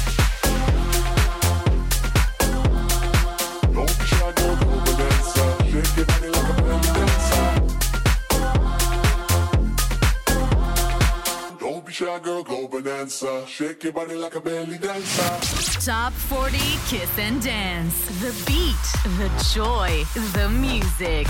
Don't 11.99 12.07
be 12.07 12.13
shy, 12.13 12.25
girl, 12.25 12.43
go 12.43 12.69
bonanza. 12.69 13.45
Shake 13.47 13.85
your 13.85 13.93
body 13.93 14.15
like 14.15 14.35
a 14.35 14.41
belly 14.41 14.79
dancer. 14.79 15.81
Top 15.85 16.13
40 16.13 16.59
Kiss 16.89 17.19
and 17.19 17.43
Dance. 17.43 18.07
The 18.21 18.33
beat, 18.47 18.85
the 19.19 19.29
joy, 19.55 20.05
the 20.33 20.49
music. 20.49 21.27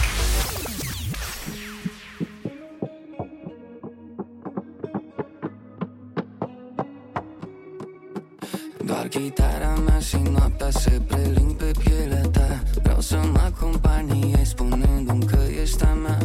Doar 8.84 9.08
chitara 9.08 9.74
mea 9.84 9.98
și 9.98 10.16
noaptea 10.16 10.70
se 10.70 11.00
preling 11.06 11.56
pe 11.56 11.70
pielea 11.84 12.22
ta 12.22 12.62
Vreau 12.82 13.00
să 13.00 13.16
mă 13.32 13.40
acompaniezi 13.44 14.50
spunându-mi 14.50 15.24
că 15.24 15.38
ești 15.62 15.82
a 15.84 15.92
mea 15.92 16.17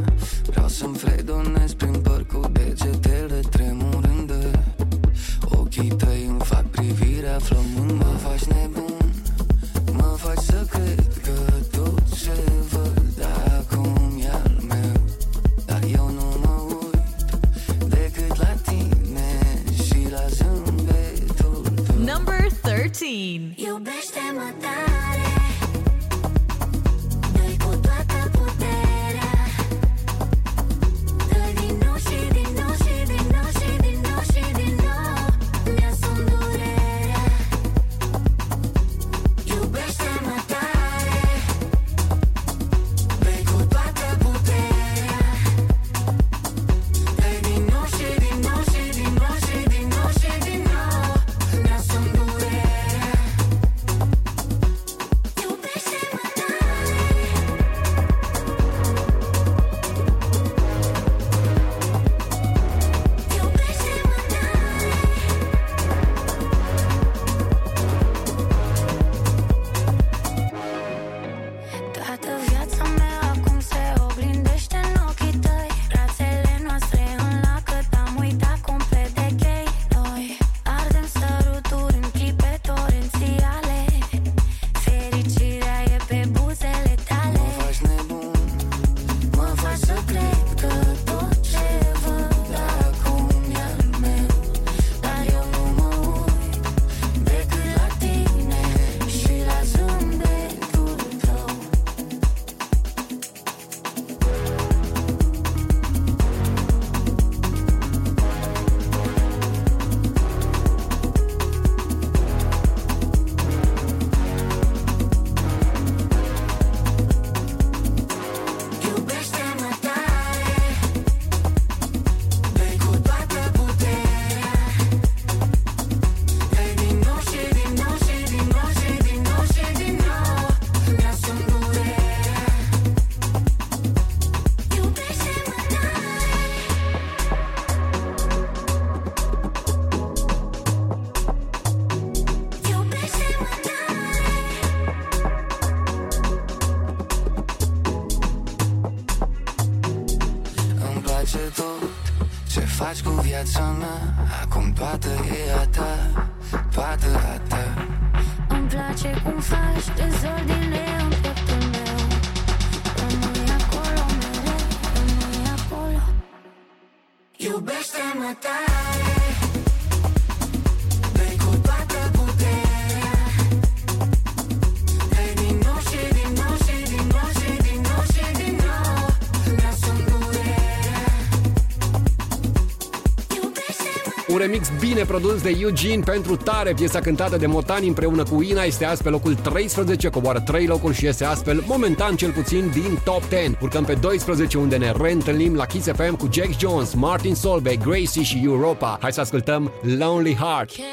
remix 184.44 184.72
bine 184.80 185.04
produs 185.04 185.42
de 185.42 185.58
Eugene 185.62 186.04
pentru 186.04 186.36
Tare, 186.36 186.74
piesa 186.74 187.00
cântată 187.00 187.38
de 187.38 187.46
Motani 187.46 187.88
împreună 187.88 188.24
cu 188.24 188.42
Ina, 188.42 188.64
este 188.64 188.86
azi 188.86 189.04
pe 189.04 189.10
locul 189.10 189.36
13, 189.36 190.10
coboară 190.10 190.40
3 190.40 190.66
locuri 190.66 190.96
și 190.96 191.08
este 191.08 191.26
astfel 191.26 191.64
momentan 191.68 192.16
cel 192.16 192.32
puțin 192.32 192.70
din 192.74 193.00
top 193.04 193.24
10. 193.30 193.58
Urcăm 193.62 193.84
pe 193.84 193.94
12 193.94 194.58
unde 194.58 194.78
ne 194.78 194.92
reîntâlnim 195.02 195.56
la 195.56 195.66
Kiss 195.66 195.88
FM 195.96 196.16
cu 196.16 196.30
Jack 196.32 196.60
Jones, 196.60 196.94
Martin 196.94 197.36
Solveig, 197.36 197.84
Gracie 197.84 198.24
și 198.24 198.42
Europa. 198.44 198.98
Hai 199.02 199.14
să 199.14 199.22
ascultăm 199.22 199.72
Lonely 199.82 200.36
Heart. 200.36 200.72
Can 200.76 200.93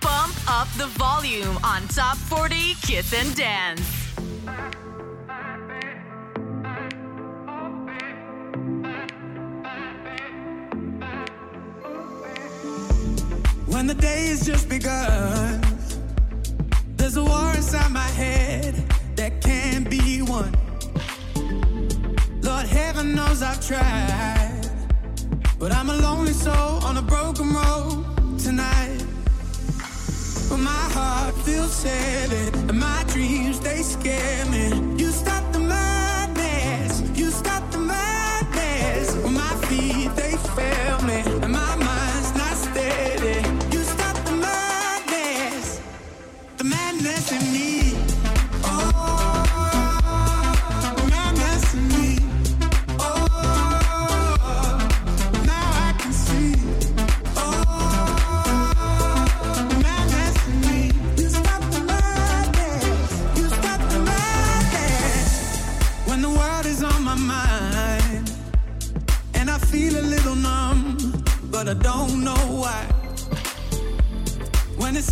Bump 0.00 0.34
up 0.48 0.68
the 0.76 0.86
volume 0.98 1.58
on 1.64 1.86
Top 1.88 2.16
40 2.16 2.74
Kiss 2.82 3.12
and 3.12 3.34
Dance. 3.34 3.80
When 13.66 13.86
the 13.86 13.94
day 13.94 14.28
has 14.28 14.46
just 14.46 14.68
begun, 14.68 15.60
there's 16.96 17.16
a 17.16 17.24
war 17.24 17.52
inside 17.54 17.90
my 17.90 18.10
head 18.22 18.74
that 19.16 19.40
can't 19.40 19.88
be 19.90 20.22
won. 20.22 20.52
Lord, 22.42 22.66
heaven 22.66 23.14
knows 23.14 23.42
I've 23.42 23.66
tried, 23.66 24.70
but 25.58 25.72
I'm 25.72 25.90
a 25.90 25.96
lonely 25.96 26.32
soul 26.32 26.84
on 26.84 26.96
a 26.96 27.02
broken 27.02 27.52
road 27.52 28.38
tonight 28.38 29.11
but 30.52 30.60
my 30.60 30.86
heart 30.92 31.34
feels 31.46 31.72
sad 31.72 32.30
and 32.30 32.78
my 32.78 33.04
dreams 33.08 33.58
they 33.60 33.80
scare 33.82 34.44
me. 34.50 35.01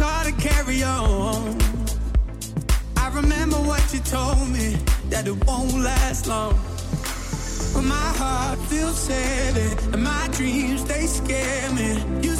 hard 0.01 0.27
to 0.29 0.49
carry 0.49 0.83
on. 0.83 1.59
I 2.97 3.09
remember 3.15 3.57
what 3.57 3.83
you 3.93 4.01
told 4.01 4.49
me 4.49 4.77
that 5.11 5.27
it 5.27 5.45
won't 5.47 5.75
last 5.75 6.27
long. 6.27 6.55
But 7.75 7.83
my 7.83 8.11
heart 8.21 8.59
feels 8.71 9.07
heavy 9.07 9.69
and 9.93 10.03
my 10.03 10.29
dreams 10.33 10.85
they 10.85 11.07
scare 11.07 11.71
me. 11.73 12.03
You 12.23 12.35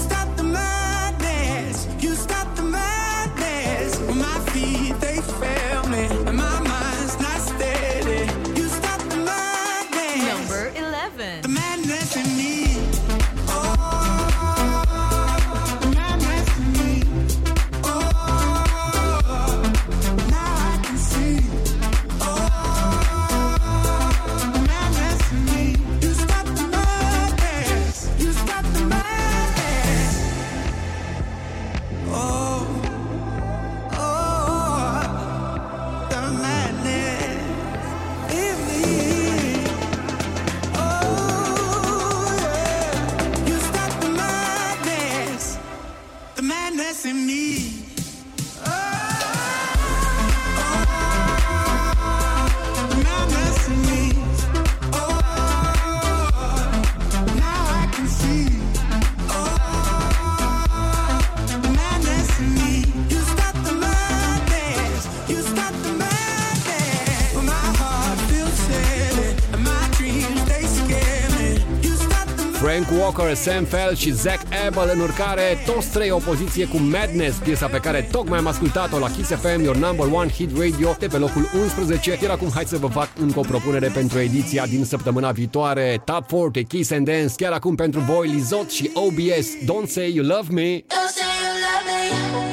Walker, 73.21 73.37
Sam 73.37 73.65
Fell 73.65 73.97
și 73.97 74.11
Zac 74.13 74.41
Abel 74.67 74.91
în 74.93 75.01
urcare, 75.01 75.43
toți 75.67 75.91
trei 75.91 76.11
o 76.11 76.19
poziție 76.19 76.67
cu 76.67 76.77
Madness, 76.77 77.37
piesa 77.37 77.67
pe 77.67 77.79
care 77.79 78.09
tocmai 78.13 78.39
am 78.39 78.47
ascultat-o 78.47 78.99
la 78.99 79.11
Kiss 79.11 79.31
FM, 79.31 79.63
your 79.63 79.77
number 79.77 80.07
one 80.13 80.31
hit 80.31 80.51
radio, 80.59 80.97
de 80.99 81.07
pe 81.07 81.17
locul 81.17 81.51
11. 81.63 82.19
Iar 82.23 82.31
acum 82.31 82.51
hai 82.55 82.65
să 82.65 82.79
vă 82.79 82.87
fac 82.87 83.09
încă 83.21 83.39
o 83.39 83.43
propunere 83.43 83.89
pentru 83.89 84.19
ediția 84.19 84.67
din 84.67 84.85
săptămâna 84.85 85.31
viitoare, 85.31 86.03
Top 86.05 86.27
40 86.27 86.67
Kiss 86.67 86.91
and 86.91 87.07
Dance, 87.07 87.33
chiar 87.37 87.53
acum 87.53 87.75
pentru 87.75 88.01
voi, 88.01 88.29
Lizot 88.29 88.71
și 88.71 88.91
OBS, 88.95 89.49
Don't 89.65 89.89
Say 89.89 90.13
You 90.15 90.27
Love 90.27 90.53
Me. 90.53 90.79
Don't 90.79 91.13
say 91.17 91.31
you 91.43 91.55
love 91.67 92.45
me. 92.45 92.50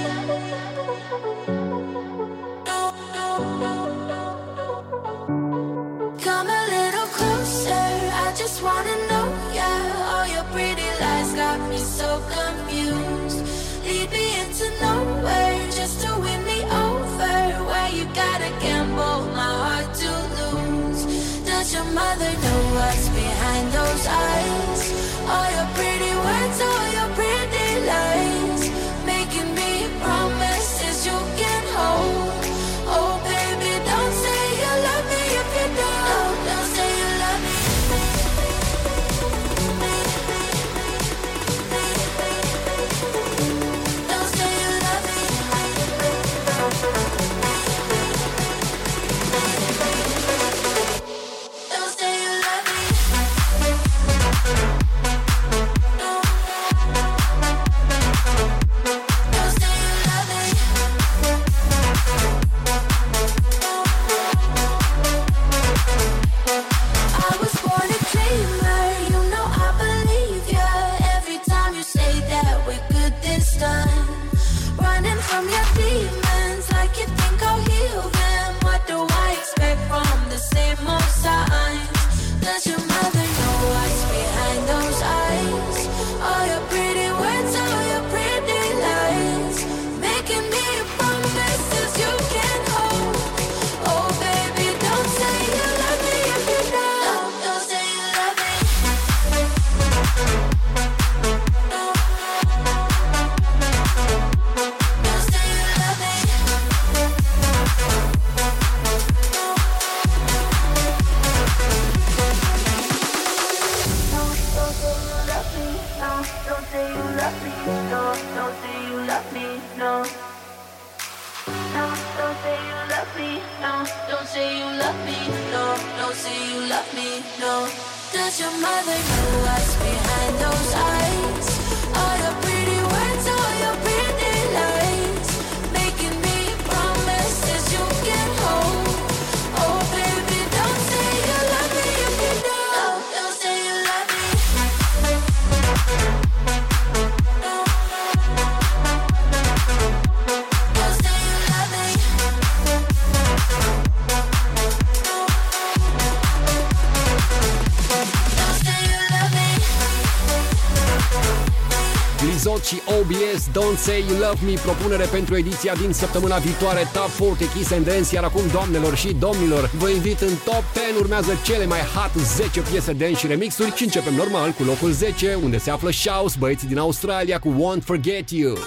Don't 163.53 163.78
Say 163.78 164.03
You 164.10 164.18
Love 164.18 164.40
Me, 164.45 164.53
propunere 164.64 165.06
pentru 165.06 165.38
ediția 165.38 165.74
din 165.82 165.94
săptămâna 165.94 166.38
viitoare 166.38 166.90
Top 166.94 167.10
40 167.10 167.49
Kiss 167.56 167.72
and 167.72 167.86
Dance, 167.86 168.15
iar 168.15 168.24
acum, 168.24 168.41
doamnelor 168.52 168.95
și 168.95 169.14
domnilor, 169.14 169.72
vă 169.78 169.90
invit 169.90 170.22
în 170.22 170.34
Top 170.44 170.64
10, 170.74 170.88
urmează 170.99 171.32
cele 171.44 171.65
mai 171.65 171.80
hot 171.80 172.24
10 172.24 172.61
piese 172.61 172.94
dance 172.94 173.15
și 173.15 173.28
remixuri 173.28 173.76
și 173.76 173.84
începem 173.84 174.14
normal 174.14 174.52
cu 174.52 174.64
locul 174.64 174.91
10, 174.91 175.40
unde 175.44 175.57
se 175.57 175.69
află 175.72 175.91
Shouse, 175.91 176.36
băieții 176.40 176.68
din 176.68 176.78
Australia 176.78 177.40
cu 177.40 177.49
Won't 177.49 177.84
Forget 177.84 178.30
You. 178.30 178.57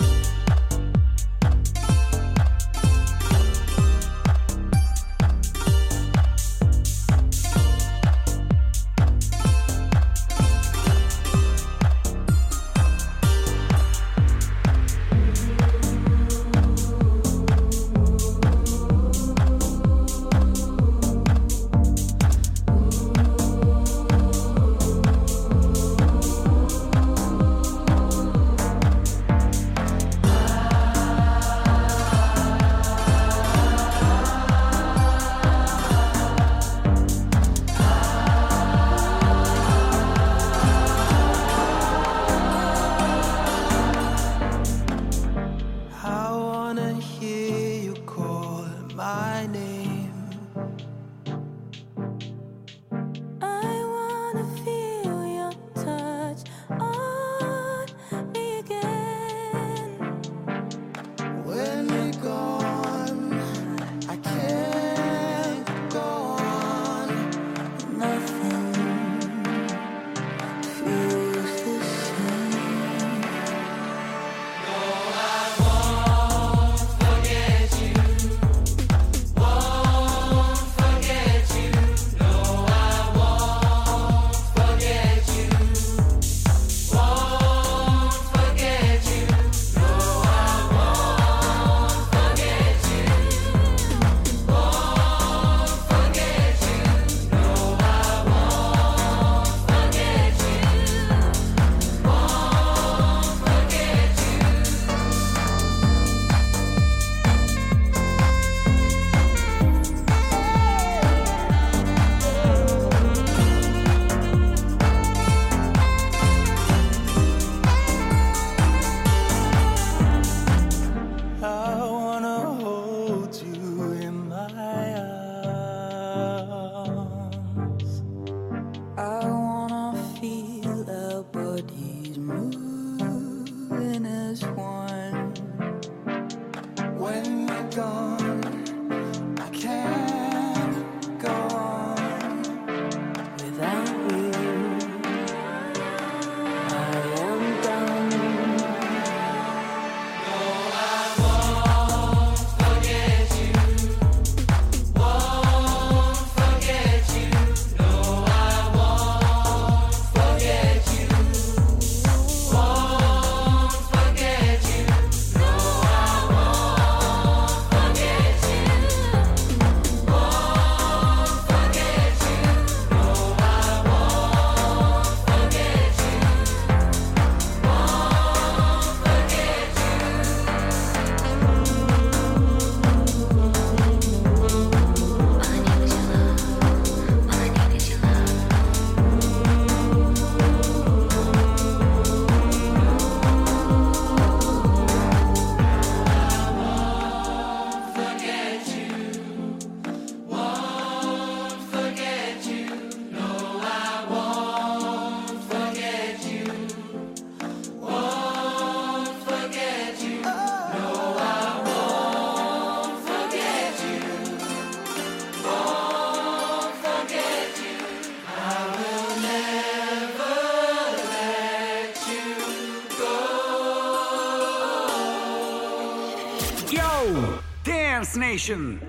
Nation! 228.40 228.80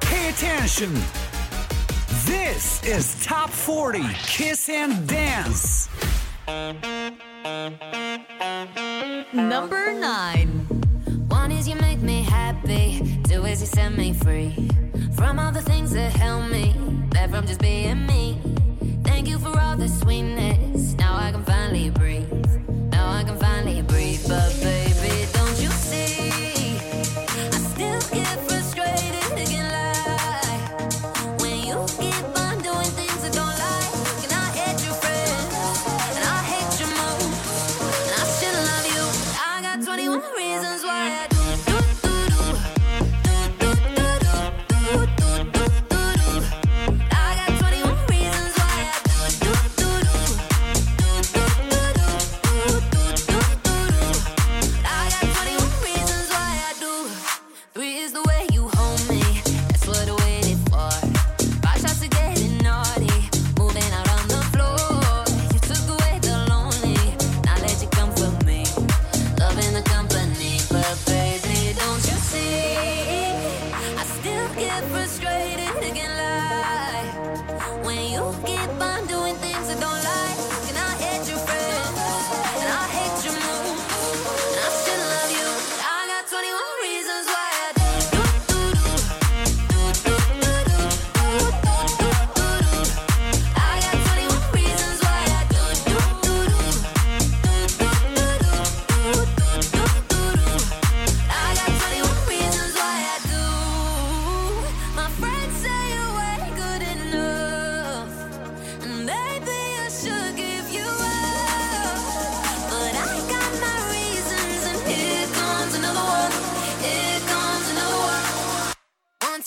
Pay 0.00 0.28
attention! 0.28 0.92
This 2.24 2.82
is 2.84 3.24
Top 3.24 3.48
40 3.48 4.02
Kiss 4.26 4.65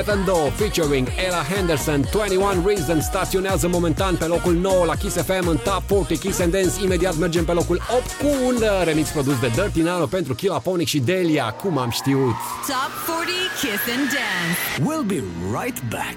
Nathan 0.00 0.24
Doe 0.24 0.50
featuring 0.52 1.06
Ella 1.18 1.42
Henderson 1.42 2.06
21 2.10 2.66
Reasons 2.66 3.04
staționează 3.04 3.68
momentan 3.68 4.16
pe 4.16 4.24
locul 4.24 4.54
9 4.54 4.84
la 4.84 4.94
Kiss 4.94 5.16
FM 5.16 5.46
în 5.46 5.56
Top 5.56 5.82
40 5.82 6.18
Kiss 6.18 6.40
and 6.40 6.52
Dance 6.52 6.84
Imediat 6.84 7.16
mergem 7.16 7.44
pe 7.44 7.52
locul 7.52 7.80
8 7.96 8.12
cu 8.12 8.26
un 8.46 8.54
uh, 8.54 8.84
remix 8.84 9.08
produs 9.08 9.40
de 9.40 9.46
Dirty 9.48 9.80
Nano 9.80 10.06
pentru 10.06 10.34
Killa 10.34 10.58
Ponic 10.58 10.86
și 10.86 10.98
Delia 10.98 11.50
Cum 11.50 11.78
am 11.78 11.90
știut 11.90 12.34
Top 12.66 13.16
40 13.16 13.34
Kiss 13.60 13.82
and 13.96 14.08
Dance. 14.16 14.58
We'll 14.88 15.06
be 15.06 15.22
right 15.60 15.82
back. 15.88 16.16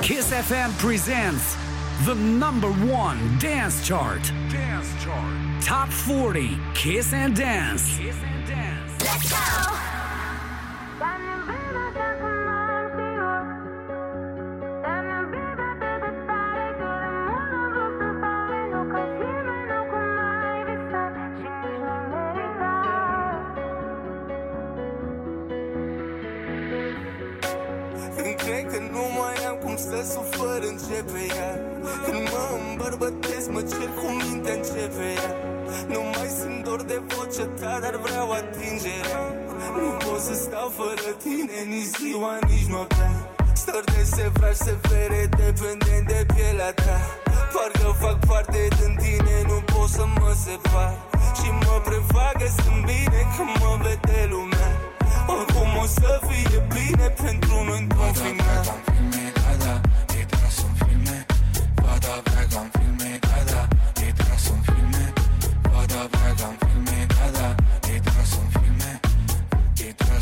Kiss 0.00 0.26
FM 0.26 0.86
presents 0.86 1.44
the 2.04 2.14
number 2.14 2.70
one 3.04 3.18
dance 3.40 3.76
chart. 3.88 4.22
Dance 4.50 4.90
chart. 5.04 5.51
Top 5.72 5.88
40 5.88 6.50
Kiss 6.74 7.14
and 7.14 7.34
Dance. 7.34 7.96
Kiss 7.96 8.16
and 8.22 8.46
Dance. 8.46 8.92
Let's 9.00 9.30
go! 9.32 9.38
Când 28.16 28.34
cred 28.34 28.66
că 28.72 28.78
nu 28.78 29.00
mai 29.18 29.34
am 29.48 29.56
cum 29.64 29.76
să 29.76 30.04
sufăr 30.12 30.62
începe 30.62 31.26
ea 31.36 31.60
Când 32.04 32.28
mă 32.30 32.58
îmbărbătesc, 32.70 33.50
mă 33.50 33.60
cer 33.60 33.88
cu 33.88 34.06
mintea 34.06 34.52
începe 34.52 35.12
ea 35.16 35.51
Nu 35.92 36.00
mai 36.14 36.28
simt 36.38 36.64
dor 36.64 36.82
de 36.82 36.98
vocea 37.10 37.46
ta, 37.60 37.72
dar 37.84 37.96
vreau 38.04 38.30
atingerea 38.40 39.22
Nu 39.76 39.88
pot 40.04 40.20
să 40.28 40.34
stau 40.44 40.68
fără 40.78 41.10
tine 41.22 41.58
nici 41.72 41.90
ziua, 41.96 42.32
nici 42.48 42.68
noaptea 42.72 43.10
Stări 43.60 43.88
de 43.94 44.02
sevraș 44.14 44.56
severe, 44.68 45.20
dependent 45.42 46.04
de 46.12 46.20
pielea 46.34 46.72
ta 46.84 46.98
Parcă 47.52 47.88
fac 48.02 48.18
parte 48.26 48.68
din 48.78 48.92
tine, 49.02 49.36
nu 49.50 49.58
pot 49.72 49.88
să 49.96 50.04
mă 50.18 50.32
separ 50.44 50.94
Și 51.38 51.48
mă 51.62 51.74
prefac 51.86 52.34
că 52.40 52.48
sunt 52.58 52.80
bine 52.90 53.20
când 53.34 53.52
mă 53.60 53.72
vede 53.84 54.20
lumea 54.32 54.70
Oricum 55.34 55.70
o 55.82 55.86
să 55.98 56.20
fie 56.28 56.58
bine 56.74 57.06
pentru 57.22 57.54
noi 57.66 57.78
într-un 57.80 58.12
final 58.22 58.82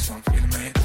son 0.00 0.14
film 0.32 0.50
est 0.64 0.80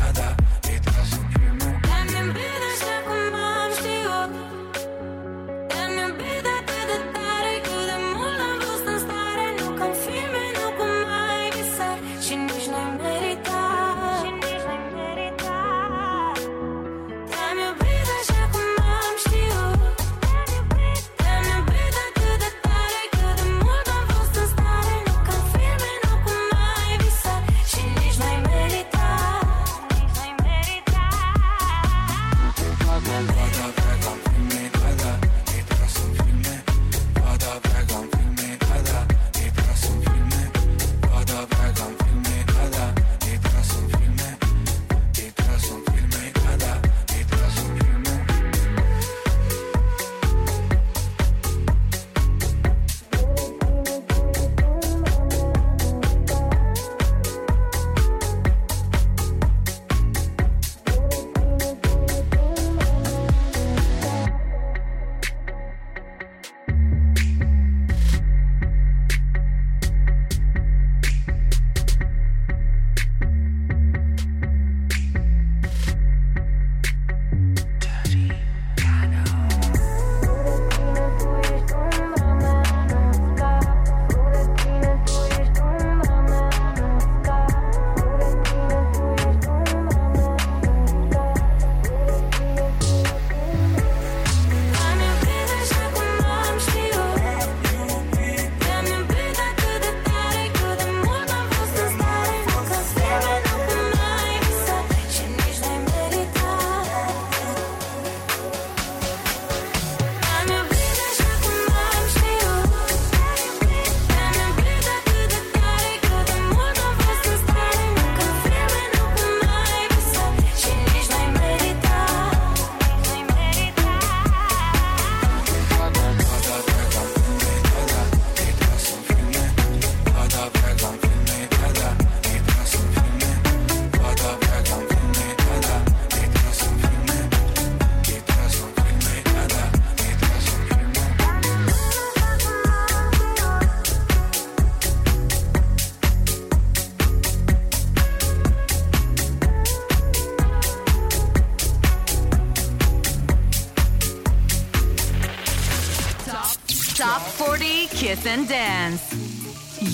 and 158.36 158.48
dance. 158.50 159.04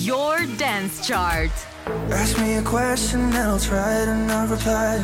Your 0.04 0.44
dance 0.56 1.06
chart. 1.06 1.52
Ask 2.10 2.40
me 2.40 2.54
a 2.54 2.62
question 2.62 3.20
and 3.20 3.34
I'll 3.36 3.60
try 3.60 4.02
it 4.02 4.08
and 4.08 4.30
I'll 4.32 4.48
reply. 4.48 4.98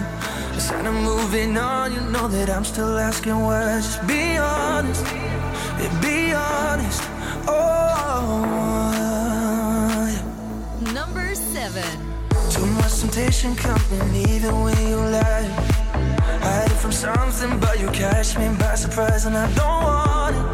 Just 0.55 0.73
kind 0.73 0.89
of 0.89 0.95
moving 0.95 1.57
on, 1.57 1.93
you 1.95 2.01
know 2.13 2.27
that 2.27 2.51
I'm 2.51 2.65
still 2.65 2.99
asking 2.99 3.39
why. 3.39 3.63
Just 3.77 4.05
be 4.09 4.37
honest, 4.39 5.05
yeah, 5.81 6.01
be 6.03 6.33
honest. 6.33 7.03
Oh. 7.47 7.79
Number 10.93 11.35
seven. 11.37 11.91
Too 12.51 12.67
much 12.81 12.95
temptation 13.03 13.55
coming 13.55 14.15
even 14.33 14.53
when 14.65 14.81
you 14.89 14.97
lie. 14.97 15.49
Hide 16.47 16.77
from 16.83 16.91
something, 16.91 17.61
but 17.61 17.79
you 17.79 17.89
catch 17.91 18.37
me 18.37 18.49
by 18.59 18.75
surprise 18.75 19.27
and 19.27 19.37
I 19.37 19.47
don't 19.55 19.83
want 19.91 20.35
it. 20.37 20.48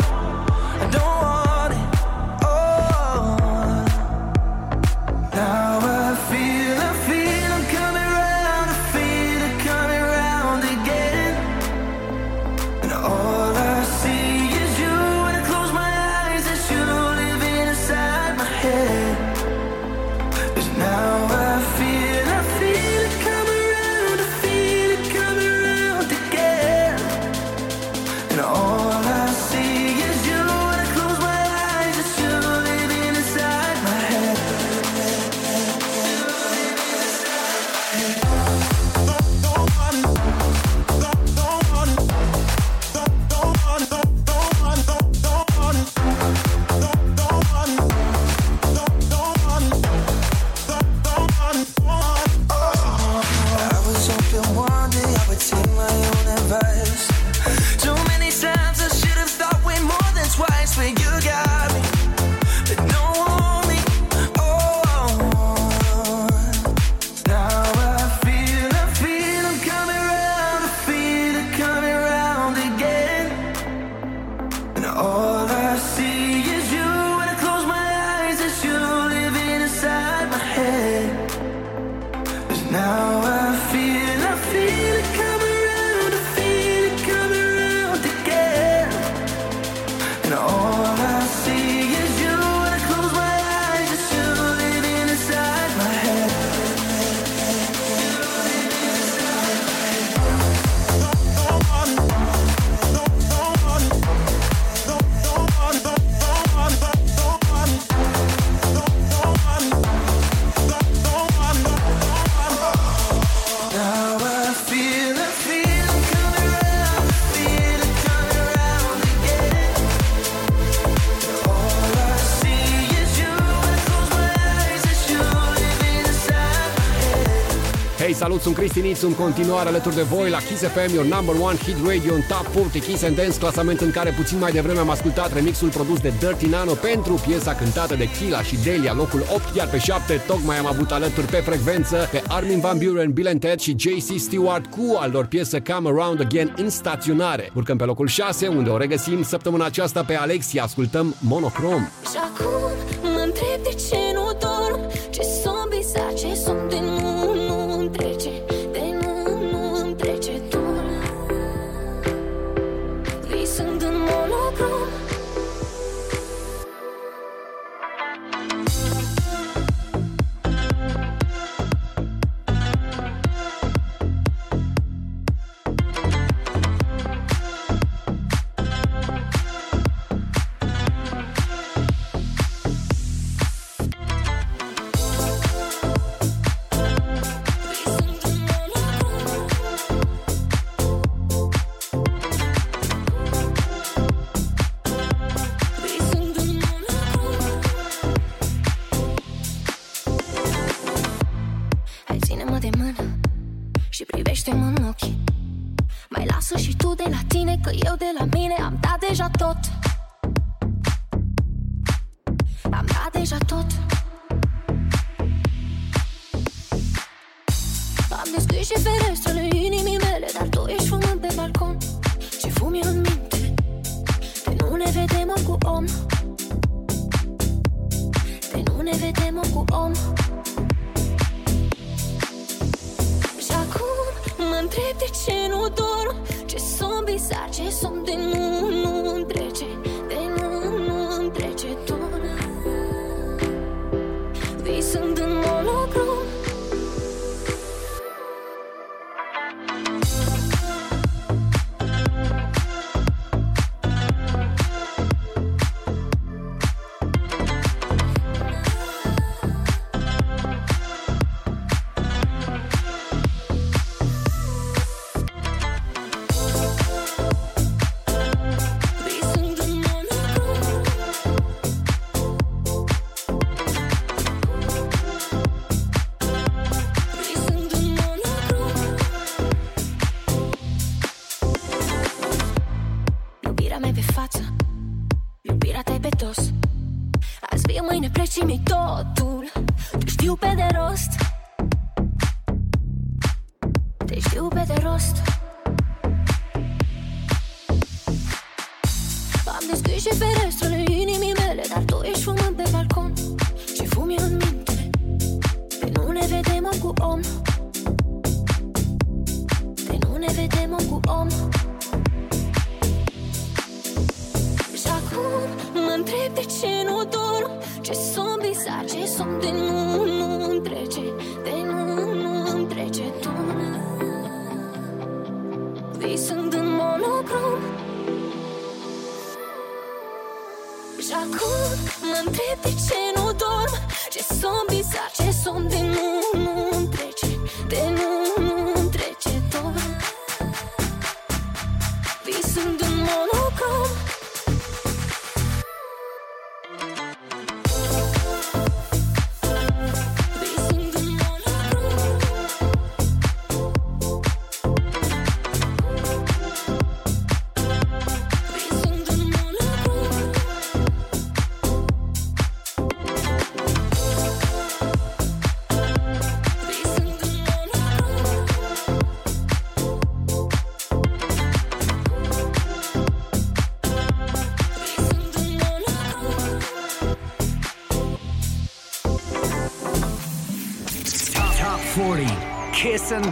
sunt 128.44 128.56
Cristi 128.56 128.80
Nițu 128.80 129.06
în 129.06 129.14
continuare 129.14 129.68
alături 129.68 129.94
de 129.94 130.02
voi 130.02 130.30
la 130.30 130.38
Kiss 130.38 130.62
FM, 130.62 130.94
your 130.94 131.06
number 131.06 131.34
one 131.40 131.56
hit 131.56 131.76
radio 131.86 132.14
în 132.14 132.20
Top 132.28 132.46
40 132.46 132.82
Kiss 132.82 133.02
and 133.02 133.16
Dance, 133.16 133.38
clasament 133.38 133.80
în 133.80 133.90
care 133.90 134.10
puțin 134.10 134.38
mai 134.38 134.52
devreme 134.52 134.78
am 134.78 134.90
ascultat 134.90 135.32
remixul 135.32 135.68
produs 135.68 136.00
de 136.00 136.12
Dirty 136.18 136.46
Nano 136.46 136.72
pentru 136.72 137.14
piesa 137.26 137.54
cântată 137.54 137.94
de 137.94 138.08
Kila 138.18 138.42
și 138.42 138.56
Delia, 138.64 138.92
locul 138.92 139.22
8, 139.34 139.56
iar 139.56 139.68
pe 139.68 139.78
7 139.78 140.22
tocmai 140.26 140.58
am 140.58 140.66
avut 140.66 140.90
alături 140.90 141.26
pe 141.26 141.36
frecvență 141.36 142.08
pe 142.10 142.22
Armin 142.28 142.60
Van 142.60 142.78
Buren, 142.78 143.12
Bill 143.12 143.28
and 143.28 143.40
Ted 143.40 143.58
și 143.58 143.76
JC 143.78 144.18
Stewart 144.18 144.66
cu 144.66 144.96
al 144.98 145.10
lor 145.10 145.26
piesă 145.26 145.60
Come 145.60 145.88
Around 145.88 146.20
Again 146.20 146.54
în 146.56 146.70
staționare. 146.70 147.50
Urcăm 147.54 147.76
pe 147.76 147.84
locul 147.84 148.06
6, 148.06 148.46
unde 148.46 148.70
o 148.70 148.76
regăsim 148.76 149.22
săptămâna 149.22 149.64
aceasta 149.64 150.04
pe 150.04 150.14
Alexia, 150.14 150.62
ascultăm 150.62 151.14
Monochrome. 151.20 151.92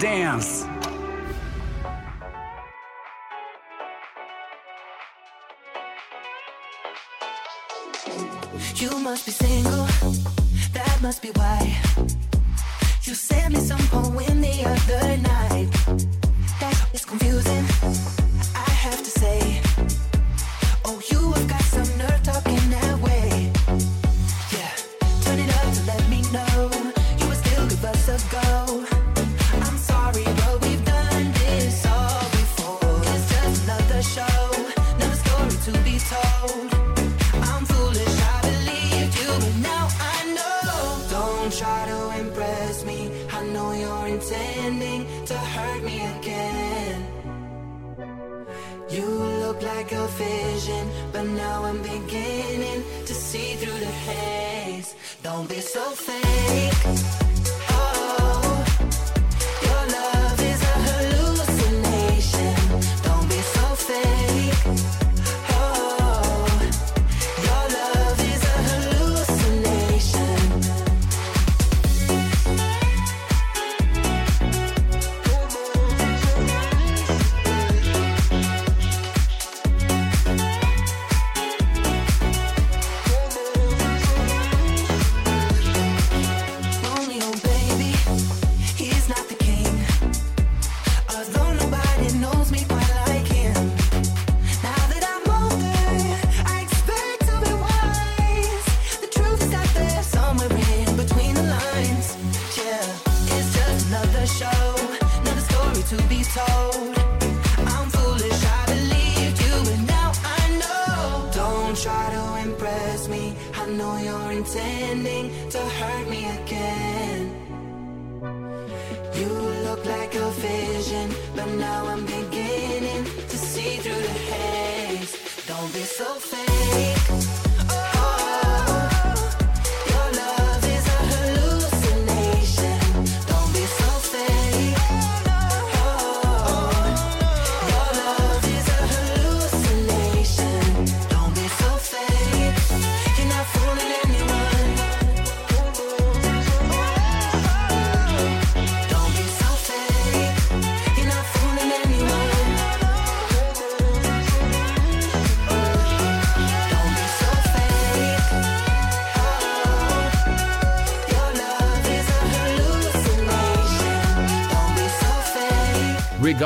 dance. 0.03 0.52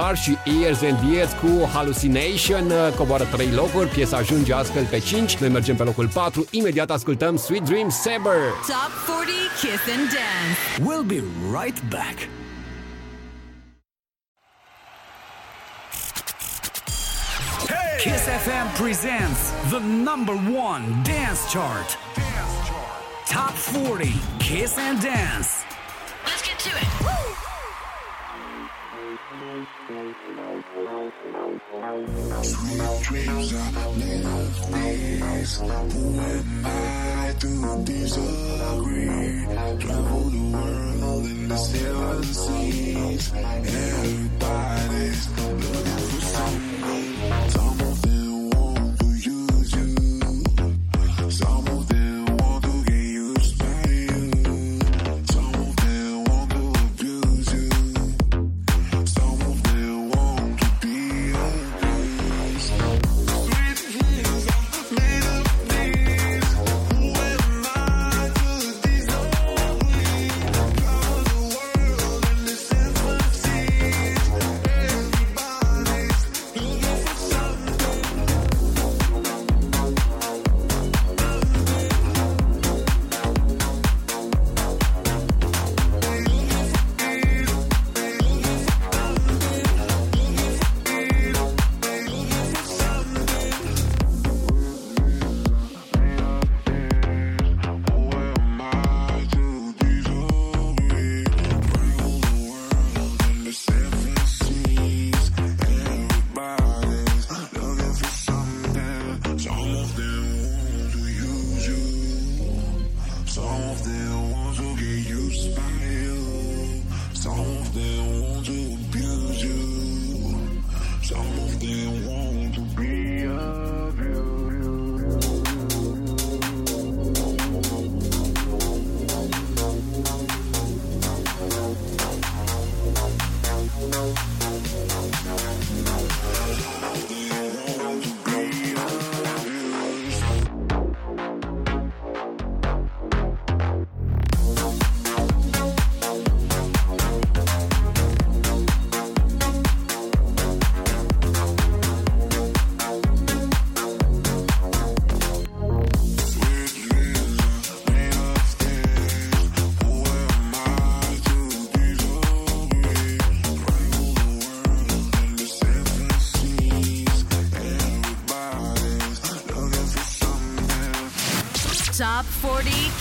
Star 0.06 0.18
și 0.18 0.38
ears 0.62 0.82
and 0.82 1.14
ears 1.14 1.30
cu 1.32 1.68
Hallucination. 1.72 2.70
Uh, 2.70 2.94
coboară 2.96 3.24
3 3.24 3.50
locuri, 3.50 3.88
piesa 3.88 4.16
ajunge 4.16 4.52
astfel 4.52 4.84
pe 4.84 4.98
5. 4.98 5.36
Noi 5.36 5.48
mergem 5.48 5.76
pe 5.76 5.82
locul 5.82 6.08
4. 6.08 6.46
Imediat 6.50 6.90
ascultăm 6.90 7.36
Sweet 7.36 7.64
Dream 7.64 7.88
Saber. 7.88 8.40
Top 8.66 8.90
40 9.06 9.32
Kiss 9.60 9.82
and 9.96 10.08
Dance. 10.16 10.58
We'll 10.88 11.06
be 11.06 11.22
right 11.58 11.80
back. 11.88 12.16
Hey! 17.68 18.10
Kiss 18.10 18.22
FM 18.44 18.66
presents 18.82 19.40
the 19.72 19.80
number 20.08 20.34
one 20.70 20.84
dance 21.02 21.40
chart. 21.52 21.88
Dance 22.14 22.56
chart. 22.68 23.00
Top 23.36 23.54
40 23.54 24.12
Kiss 24.38 24.72
and 24.88 25.00
Dance. 25.02 25.45
Who 35.92 36.20
am 36.20 36.66
I 36.66 37.34
to 37.38 37.82
disagree? 37.84 39.25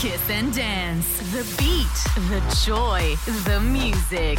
Kiss 0.06 0.30
and 0.30 0.54
dance. 0.54 1.18
The 1.32 1.44
beat, 1.58 1.98
the 2.30 2.40
joy, 2.64 3.16
the 3.46 3.60
music. 3.60 4.38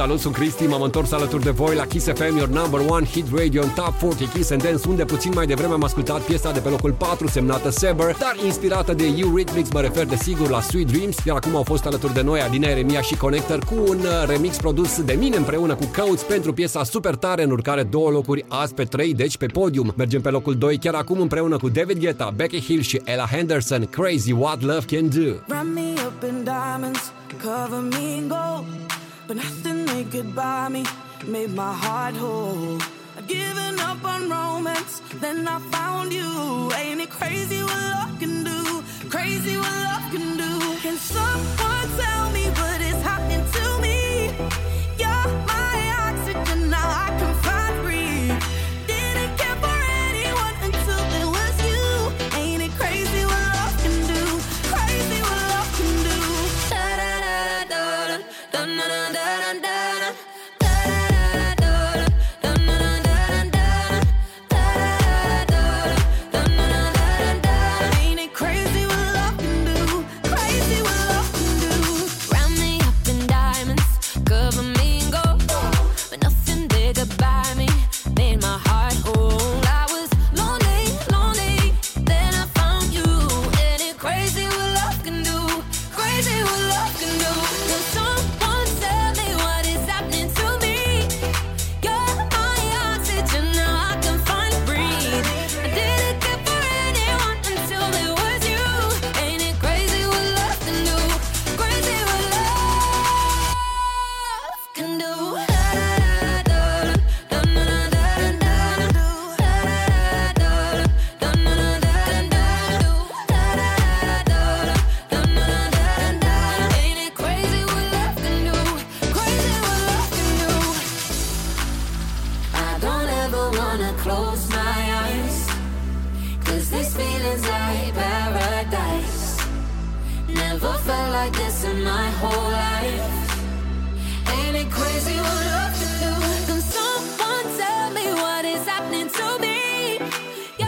Salut, 0.00 0.20
sunt 0.20 0.34
Cristi, 0.34 0.66
m-am 0.66 0.82
întors 0.82 1.12
alături 1.12 1.42
de 1.42 1.50
voi 1.50 1.74
la 1.74 1.86
Kiss 1.86 2.06
FM, 2.06 2.36
your 2.36 2.48
number 2.48 2.80
one 2.88 3.06
hit 3.06 3.26
radio 3.34 3.62
în 3.62 3.68
Top 3.68 3.92
40 4.00 4.28
Kiss 4.28 4.50
and 4.50 4.62
Dance, 4.62 4.88
unde 4.88 5.04
puțin 5.04 5.32
mai 5.34 5.46
devreme 5.46 5.72
am 5.72 5.82
ascultat 5.82 6.20
piesa 6.20 6.52
de 6.52 6.60
pe 6.60 6.68
locul 6.68 6.92
4 6.92 7.28
semnată 7.28 7.70
Saber, 7.70 8.16
dar 8.18 8.36
inspirată 8.44 8.92
de 8.94 9.04
Eurythmics, 9.16 9.70
mă 9.72 9.80
refer 9.80 10.06
desigur 10.06 10.48
la 10.48 10.60
Sweet 10.60 10.86
Dreams, 10.86 11.16
iar 11.24 11.36
acum 11.36 11.56
au 11.56 11.62
fost 11.62 11.86
alături 11.86 12.14
de 12.14 12.22
noi 12.22 12.40
Adina 12.40 12.68
Eremia 12.68 13.00
și 13.00 13.16
Connector 13.16 13.58
cu 13.58 13.74
un 13.74 13.98
uh, 13.98 14.26
remix 14.26 14.56
produs 14.56 15.02
de 15.02 15.12
mine 15.12 15.36
împreună 15.36 15.74
cu 15.74 15.90
Coates 15.96 16.22
pentru 16.22 16.52
piesa 16.52 16.84
super 16.84 17.14
tare 17.14 17.42
în 17.42 17.50
urcare 17.50 17.82
două 17.82 18.10
locuri 18.10 18.44
azi 18.48 18.74
pe 18.74 18.84
3, 18.84 19.14
deci 19.14 19.36
pe 19.36 19.46
podium. 19.46 19.92
Mergem 19.96 20.20
pe 20.20 20.30
locul 20.30 20.54
2 20.54 20.78
chiar 20.78 20.94
acum 20.94 21.20
împreună 21.20 21.56
cu 21.56 21.68
David 21.68 21.98
Guetta, 21.98 22.32
Becky 22.36 22.60
Hill 22.60 22.80
și 22.80 23.00
Ella 23.04 23.26
Henderson, 23.32 23.86
Crazy 23.86 24.32
What 24.32 24.62
Love 24.62 24.84
Can 24.96 25.08
Do. 25.08 25.30
Wrap 25.48 25.66
me 25.74 25.92
up 26.06 26.22
in 26.22 26.44
diamonds, 26.44 27.12
cover 27.42 27.80
me 27.90 28.14
in 28.16 28.28
gold. 28.28 28.99
But 29.30 29.36
nothing 29.36 29.86
they 29.86 30.02
could 30.02 30.34
buy 30.34 30.68
me 30.68 30.84
made 31.24 31.50
my 31.50 31.72
heart 31.72 32.16
whole. 32.16 32.80
I'd 33.16 33.28
given 33.28 33.78
up 33.78 34.04
on 34.04 34.28
romance, 34.28 35.00
then 35.20 35.46
I 35.46 35.60
found 35.70 36.12
you. 36.12 36.72
Ain't 36.74 37.00
it 37.00 37.10
crazy 37.10 37.62
what 37.62 37.80
love 37.94 38.18
can 38.18 38.42
do? 38.42 38.82
Crazy 39.08 39.56
what 39.56 39.76
love 39.86 40.06
can 40.10 40.36
do. 40.36 40.52
Can 40.82 40.96
someone 40.96 41.88
tell 41.96 42.30
me 42.32 42.39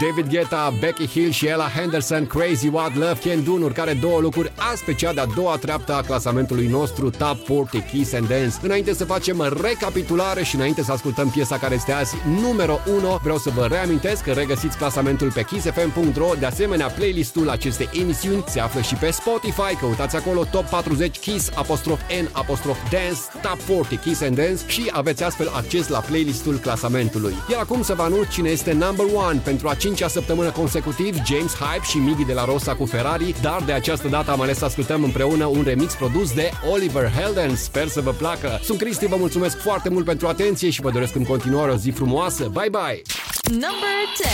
David 0.03 0.29
Guetta, 0.29 0.73
Becky 0.79 1.07
Hill 1.07 1.31
și 1.31 1.47
Ella 1.47 1.67
Henderson, 1.75 2.27
Crazy 2.27 2.67
What 2.67 2.95
Love 2.95 3.19
Can 3.23 3.43
Do, 3.43 3.53
în 3.53 3.61
urcare 3.61 3.93
două 3.93 4.19
locuri 4.19 4.51
azi 4.71 4.83
pe 4.83 4.93
cea 4.93 5.13
de-a 5.13 5.25
doua 5.25 5.57
treaptă 5.57 5.93
a 5.93 6.01
clasamentului 6.01 6.67
nostru 6.67 7.09
Top 7.09 7.37
40 7.37 7.89
Kiss 7.89 8.13
and 8.13 8.27
Dance. 8.27 8.55
Înainte 8.61 8.93
să 8.93 9.05
facem 9.05 9.57
recapitulare 9.61 10.43
și 10.43 10.55
înainte 10.55 10.83
să 10.83 10.91
ascultăm 10.91 11.29
piesa 11.29 11.57
care 11.57 11.75
este 11.75 11.91
azi 11.91 12.15
numero 12.41 12.79
1, 12.87 13.19
vreau 13.21 13.37
să 13.37 13.49
vă 13.49 13.65
reamintesc 13.65 14.23
că 14.23 14.31
regăsiți 14.31 14.77
clasamentul 14.77 15.31
pe 15.31 15.43
kissfm.ro, 15.43 16.31
de 16.39 16.45
asemenea 16.45 16.87
playlistul 16.87 17.49
acestei 17.49 17.89
emisiuni 18.01 18.43
se 18.47 18.59
află 18.59 18.81
și 18.81 18.95
pe 18.95 19.11
Spotify, 19.11 19.75
căutați 19.79 20.15
acolo 20.15 20.43
Top 20.51 20.65
40 20.65 21.17
Kiss 21.17 21.49
apostrof 21.55 21.99
N 22.21 22.29
apostrof 22.31 22.77
Dance, 22.89 23.19
Top 23.41 23.77
40 23.77 23.99
Kiss 23.99 24.21
and 24.21 24.35
Dance 24.35 24.61
și 24.67 24.89
aveți 24.91 25.23
astfel 25.23 25.51
acces 25.55 25.87
la 25.87 25.99
playlistul 25.99 26.55
clasamentului. 26.55 27.33
Iar 27.51 27.61
acum 27.61 27.81
să 27.81 27.93
vă 27.93 28.01
anunț 28.01 28.27
cine 28.27 28.49
este 28.49 28.71
number 28.71 29.05
1 29.05 29.41
pentru 29.43 29.67
a 29.67 29.73
cincea 29.95 30.11
săptămână 30.11 30.51
consecutiv, 30.51 31.15
James 31.25 31.55
Hype 31.55 31.85
și 31.85 31.97
Miggy 31.97 32.25
de 32.25 32.33
la 32.33 32.45
Rosa 32.45 32.75
cu 32.75 32.85
Ferrari, 32.85 33.35
dar 33.41 33.61
de 33.65 33.71
această 33.71 34.07
dată 34.07 34.31
am 34.31 34.41
ales 34.41 34.57
să 34.57 34.65
ascultăm 34.65 35.03
împreună 35.03 35.45
un 35.45 35.63
remix 35.63 35.93
produs 35.93 36.33
de 36.33 36.51
Oliver 36.71 37.11
Helden. 37.11 37.55
Sper 37.55 37.87
să 37.87 38.01
vă 38.01 38.11
placă. 38.11 38.59
Sunt 38.63 38.79
Cristi, 38.79 39.05
vă 39.05 39.15
mulțumesc 39.15 39.61
foarte 39.61 39.89
mult 39.89 40.05
pentru 40.05 40.27
atenție 40.27 40.69
și 40.69 40.81
vă 40.81 40.91
doresc 40.91 41.15
în 41.15 41.23
continuare 41.23 41.71
o 41.71 41.75
zi 41.75 41.89
frumoasă. 41.89 42.43
Bye 42.43 42.69
bye! 42.69 43.01
Number 43.49 43.95
10. 44.17 44.29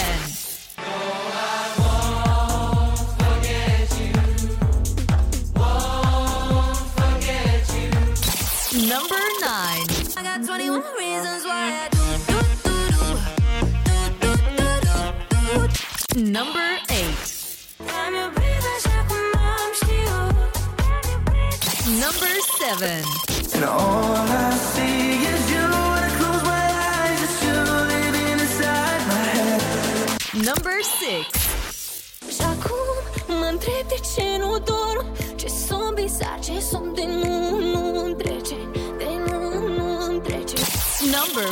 Number 8.94 9.26
9. 9.41 9.99
I 10.18 10.23
got 10.23 10.40
21 10.45 10.84
reasons 10.99 11.39
Number 16.15 16.69
8. 16.90 16.98
Am 17.80 18.14
iubit 18.22 18.64
așa 18.76 19.06
cum 19.07 19.40
am 19.57 19.72
știut. 19.80 20.36
Number 22.03 22.34
7. 22.57 23.02
And 23.53 23.64
all 23.64 24.27
I 24.27 24.57
see 24.72 25.02
is 25.31 25.44
you 25.53 25.68
when 25.91 26.03
I 26.03 26.11
close 26.18 26.44
my 26.52 26.65
eyes. 26.94 27.19
It's 27.26 27.40
you 27.45 27.60
living 27.94 28.40
inside 28.45 29.03
my 29.11 29.23
head. 29.34 29.61
Number 30.49 30.77
6. 30.99 31.27
Și 32.36 32.41
acum 32.41 32.88
mă 33.40 33.48
întreb 33.52 33.88
de 33.88 33.99
ce 34.15 34.38
nu 34.38 34.60
dorm 34.60 35.06
Ce 35.36 35.48
sunt 35.68 35.94
bizar, 35.95 36.40
ce 36.44 36.60
sunt 36.69 36.95
de 36.95 37.06
nu, 37.06 37.60
nu 37.60 38.03
îmi 38.06 38.15
trece 38.15 38.57
De 38.98 39.10
nu, 39.27 39.68
nu 39.68 40.06
îmi 40.06 40.22
trece 40.22 40.56
Number 40.99 41.49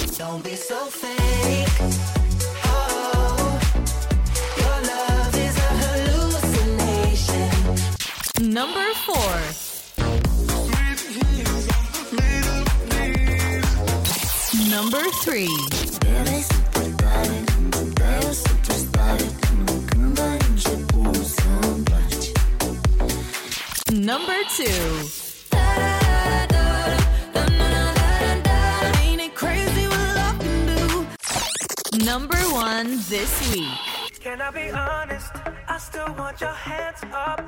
5. 0.00 0.16
Don't 0.16 0.42
be 0.42 0.54
so 0.68 0.78
fake. 1.00 2.17
number 8.58 8.88
four. 9.06 9.34
Number 14.74 15.04
three. 15.22 15.54
number 23.94 24.38
two. 24.56 24.80
Number 32.04 32.36
one 32.52 32.88
this 33.08 33.30
week. 33.54 33.68
Can 34.20 34.40
I 34.42 34.50
be 34.50 34.70
honest? 34.70 35.32
I 35.68 35.78
still 35.78 36.12
want 36.14 36.40
your 36.40 36.52
hands 36.52 37.02
up 37.12 37.40